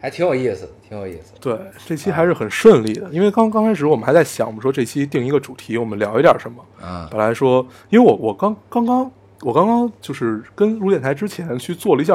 [0.00, 1.32] 还挺有意思，挺有意思。
[1.40, 6.62] 对，这期还是很顺利的，因为刚刚开始我们还在想，我们说这期定一个主题，我们聊一点什么。
[6.82, 12.14] 嗯本来说，因为我我刚刚刚我刚刚就是跟入电台之前去做了一下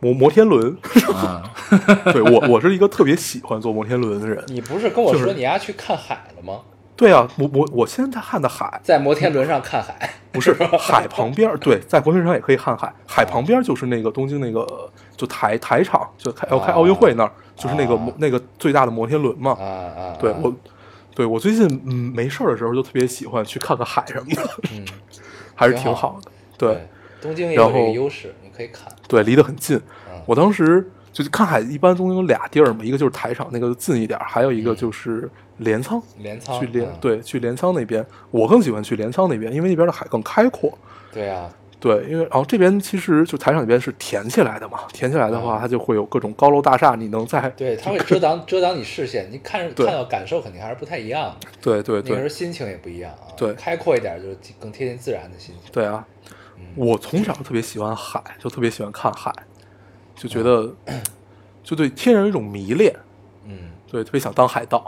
[0.00, 0.76] 摩摩天轮，
[1.14, 1.42] 啊，
[2.12, 4.42] 对我我是一个特别喜欢坐摩天轮的人。
[4.48, 6.62] 你不是跟我说你要去看海了吗？
[7.02, 19.50] 对啊，我我我现在看的海在摩天轮上看海，不是海旁边儿，对，在摩天轮上也可以看海，海旁边就是那个东京那个就台台场，就开要开奥运会那儿，就是那个摩啊那个最大的摩天轮嘛。
[19.58, 20.54] 啊啊，啊对我，
[21.12, 24.42] 对我最近嗯没事儿的时候就特别喜欢去看看海什么的，
[24.72, 24.86] 嗯，
[25.56, 26.30] 还是挺好的。
[26.56, 26.86] 对
[27.20, 28.86] 东京也有这个优势，你可以看。
[29.08, 29.76] 对，离得很近。
[29.76, 36.02] 嗯我当时就是看海，一般总有俩地儿嘛，一个就是台场那个近一点，还有一个就是镰仓。
[36.18, 40.72] 镰仓去镰嗯对去镰仓那边，我更喜欢去镰仓那边，因为那边的海更开阔。
[41.12, 51.48] 对啊，对，因为然后这边其实就台场那边是填起来的嘛，填起来的话，嗯它就会有各种高楼大厦，你能在对，它会遮挡遮挡你视线，你看看到感受肯定还是不太一样的。
[51.60, 53.28] 对对那个时候心情也不一样啊。
[53.36, 55.70] 对开阔一点就是更贴近自然的心情。
[55.70, 56.06] 对啊！
[56.56, 59.30] 嗯我从小特别喜欢海，就特别喜欢看海，
[60.14, 60.70] 就觉得
[61.64, 62.94] 就对天然有一种迷恋，
[63.46, 64.84] 嗯，对，特别想当海盗。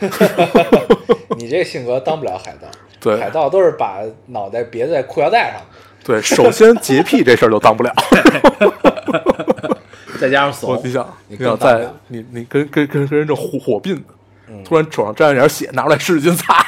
[1.38, 2.68] 你这个性格当不了海盗，
[3.00, 5.62] 对海盗都是把脑袋别在裤腰带上。
[6.04, 7.92] 对，首先洁癖这事儿就当不了。
[10.20, 14.02] 再加上怂，我你想，你你想在你你跟跟跟跟人这火火并，
[14.48, 16.64] 嗯突然手上沾了点血，拿出来使劲擦。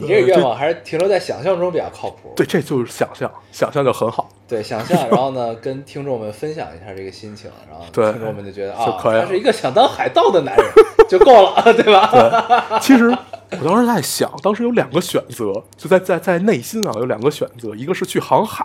[0.00, 2.32] 你这个愿望还是停留在想象中比较靠谱。
[2.36, 4.28] 对，这就是想象，想象就很好。
[4.46, 10.66] 对，想象，然后呢，跟听众们分享一下这个心情，然后对听众们就觉得啊，可以他是一个想当海盗的男人
[11.08, 12.78] 就够了，对吧？
[12.80, 13.08] 其实
[13.50, 18.64] 我当时在想，当时有两个选择，就在在在内心啊有两个选择，一个是去航海，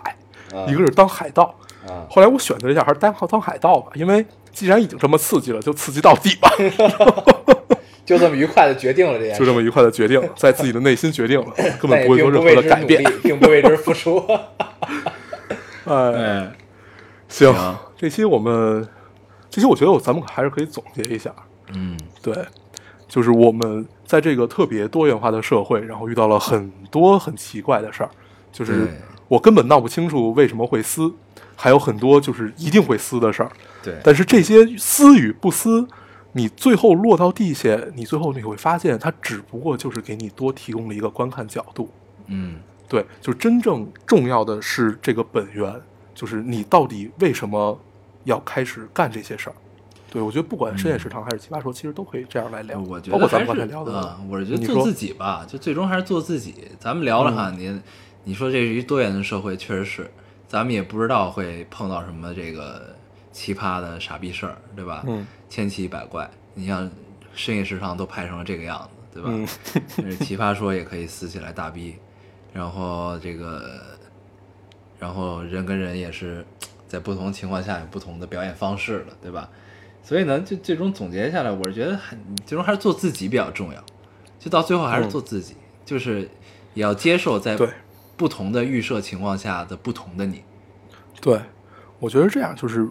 [0.52, 1.54] 啊一个是当海盗。
[1.86, 6.48] 啊，后来我选择了一下，还是当当海盗吧，因为既然已经这么刺激了，就刺激到底吧，
[8.04, 11.46] 就这么愉快的决定了这件事，就这么愉快的决定了， 在自己的内心决定了，
[11.80, 13.02] 根本不会做任何的改变。
[13.22, 14.22] 并不为之付出。
[15.86, 16.52] 哎，哎，
[17.28, 18.86] 行行，这期我们
[19.50, 21.30] 这期我觉得我咱们还是可以总结一下，
[21.74, 22.34] 嗯，对，
[23.08, 28.10] 就是我们在这个特别多元化的社会，然后遇到了很多很奇怪的事儿，
[28.52, 28.88] 就是
[29.28, 31.12] 我根本闹不清楚为什么会撕，
[31.54, 33.50] 还有很多就是一定会撕的事儿。
[33.82, 35.86] 对，但是这些撕与不撕，
[36.36, 41.88] 你最后落到地下，你最后你会发现，它只不过就是给你多提供了一个观看角度。
[42.26, 42.56] 嗯，
[42.88, 45.80] 对，就真正重要的是这个本源，
[46.14, 47.78] 就是你到底为什么
[48.24, 49.56] 要开始干这些事儿。
[50.10, 52.78] 对，我觉得不管深夜食堂还是奇葩说，其实都可以这样来聊。
[52.80, 56.54] 我觉得包括咱们刚才聊的，啊，我是觉得做自己吧，就最终还是做自己。
[56.78, 57.80] 咱们聊了哈，你
[58.24, 60.10] 你说这是一多元的社会，确实是，
[60.48, 62.94] 咱们也不知道会碰到什么这个
[63.32, 65.04] 奇葩的傻逼事儿，对吧？
[65.06, 66.30] 嗯，千奇百怪。
[66.54, 66.90] 你像
[67.34, 69.30] 深夜食堂都拍成了这个样子，对吧？
[69.98, 71.96] 嗯 奇葩说也可以撕起来大逼，
[72.52, 73.80] 然后这个，
[74.98, 76.46] 然后人跟人也是
[76.86, 79.48] 在不同情况下有不同的表演方式了，对吧？
[80.02, 83.84] 所以呢，就最终总结下来，我是觉得很最终还是做自己比较重要，
[84.38, 86.28] 就到最后还是做自己，就是
[86.74, 87.58] 也要接受在
[88.16, 90.44] 不同的预设情况下的不同的你。
[91.20, 91.40] 对，
[91.98, 92.86] 我觉得这样就是，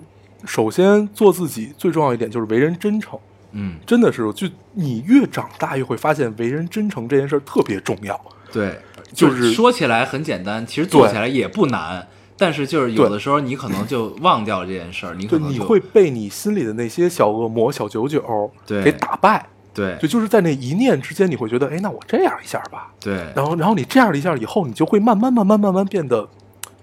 [0.46, 3.18] 首先做自己最重要一点就是为人真诚。
[3.52, 8.20] 嗯，真的是，就你越长大越会发现，为人真诚这件事儿特别重要。
[8.52, 8.80] 对，
[9.14, 12.08] 就是说起来很简单，其实做起来也不难。
[12.36, 19.46] 但是就是有的时候你可能就忘掉了这件事儿，你可，能就你会被你心里的那些小恶魔、小九九对给打败。
[19.76, 22.94] 对就就是在那一念之间，你会觉得，哎，那我这样一下吧。
[23.00, 26.30] 对，然后，然后你这样了一下以后，你就会慢慢、慢慢、慢慢变得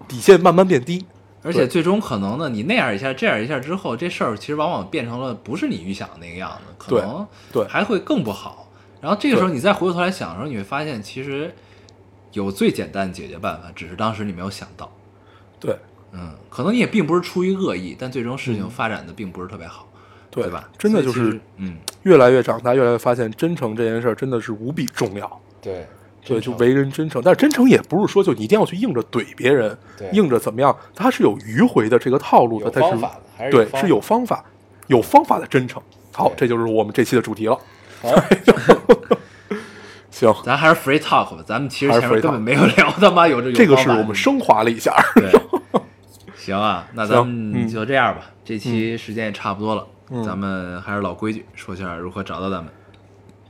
[0.09, 1.07] 底线慢慢变低。
[1.43, 8.71] 而且最终可能呢，你那样一下，这样一下之后，这事儿其实往往变成了不是你预想的那个样子，可能对还会更不好。
[9.01, 11.55] 然后这个时候你再回过头来想的时候，你会发现其实
[12.33, 14.93] 有最简单的解决办法，只是当时你没有想到。
[15.59, 15.77] 对
[16.13, 19.89] 嗯，可能你也并不是出于恶意，但最终事情发展的并不是特别好，
[20.31, 20.69] 对对吧？
[20.77, 25.41] 真的就是嗯，越来越长大，越来越发现真诚这件事儿真的是无比重要。
[25.63, 25.87] 对
[26.25, 34.45] 对，就为人真诚，但是真诚也不是说就一定要去硬着怼别人对，硬着怎么样，它是有迂回的这个套路的，有但是对是有方法，
[34.89, 35.83] 有方法的真诚。
[36.13, 37.59] 好，这就是我们这期的主题了。
[38.03, 38.11] 好，
[40.11, 44.95] 行，咱还是 free talk 吧，咱们其实前面 free 根本没有聊他妈有这这个是我们升华了一下。
[45.15, 45.33] 对，
[46.37, 47.69] 行啊，那咱们嗯。
[47.69, 48.31] 就这样吧。
[48.45, 50.23] 这期时间也差不多了，嗯。
[50.25, 52.71] 咱们还是老规矩，说一下如何找到咱们。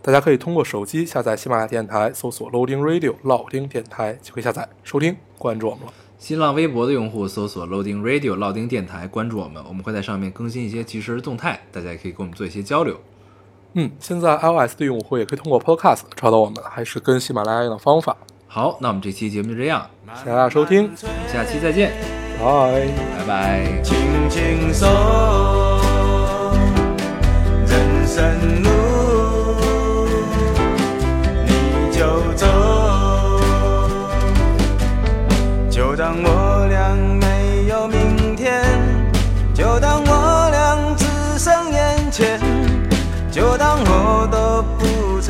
[0.03, 5.93] 大家可以通过手机下载喜马拉雅电台，搜索 Loading Radio 老丁电台就可以下载收听，关注我们了。
[6.19, 12.99] 新浪微博的用户搜索 Loading Radio 老丁电台，关注我们，我们会在上面更新一些即时动态，大家也可以跟我们做一些交流。
[13.75, 18.17] 嗯，现在 iOS 的用户也可以通过 Podcast 找到我们，还是跟喜马拉雅一样的方法。
[18.47, 20.97] 好，那我们这期节目就这样，谢谢大家收听，我们
[21.33, 21.93] 下期再见，
[22.41, 22.89] 拜。
[23.19, 23.83] 拜拜。
[23.83, 23.97] 轻
[24.29, 24.89] 轻松，
[27.67, 28.70] 人生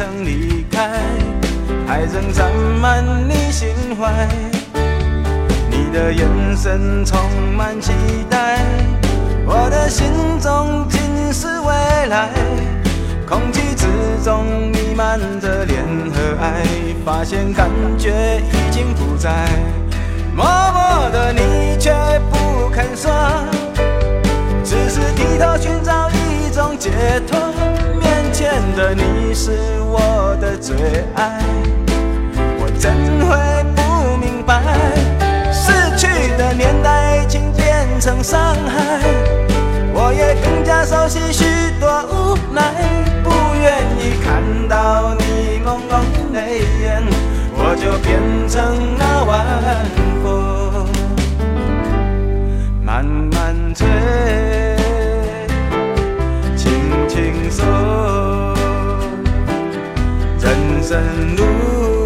[0.00, 0.98] 曾离开，
[1.86, 3.68] 还仍占满你心
[4.00, 4.26] 怀。
[5.68, 6.26] 你的眼
[6.56, 7.20] 神充
[7.54, 7.92] 满期
[8.30, 8.60] 待，
[9.44, 10.06] 我的心
[10.40, 12.30] 中尽是未来。
[13.28, 13.84] 空气之
[14.24, 15.84] 中弥漫着恋
[16.14, 16.64] 和爱，
[17.04, 19.30] 发现感觉已经不在。
[20.34, 21.92] 默默的你却
[22.30, 23.12] 不肯说，
[24.64, 26.90] 只是低头寻找一种解
[27.28, 27.69] 脱。
[28.40, 29.50] 见的你是
[29.82, 30.74] 我的最
[31.14, 31.42] 爱，
[32.58, 32.90] 我怎
[33.28, 33.36] 会
[33.76, 34.62] 不明白？
[35.52, 36.06] 逝去
[36.38, 39.02] 的年代已经变成伤害，
[39.92, 41.44] 我也更加熟悉许
[41.78, 42.72] 多无奈，
[43.22, 43.30] 不
[43.60, 46.00] 愿意看到你朦胧
[46.32, 47.04] 泪眼，
[47.52, 48.18] 我就变
[48.48, 49.84] 成那晚
[50.24, 50.88] 风，
[52.82, 53.86] 慢慢吹，
[56.56, 57.66] 轻轻松，
[60.90, 60.98] 在
[61.36, 61.99] 路。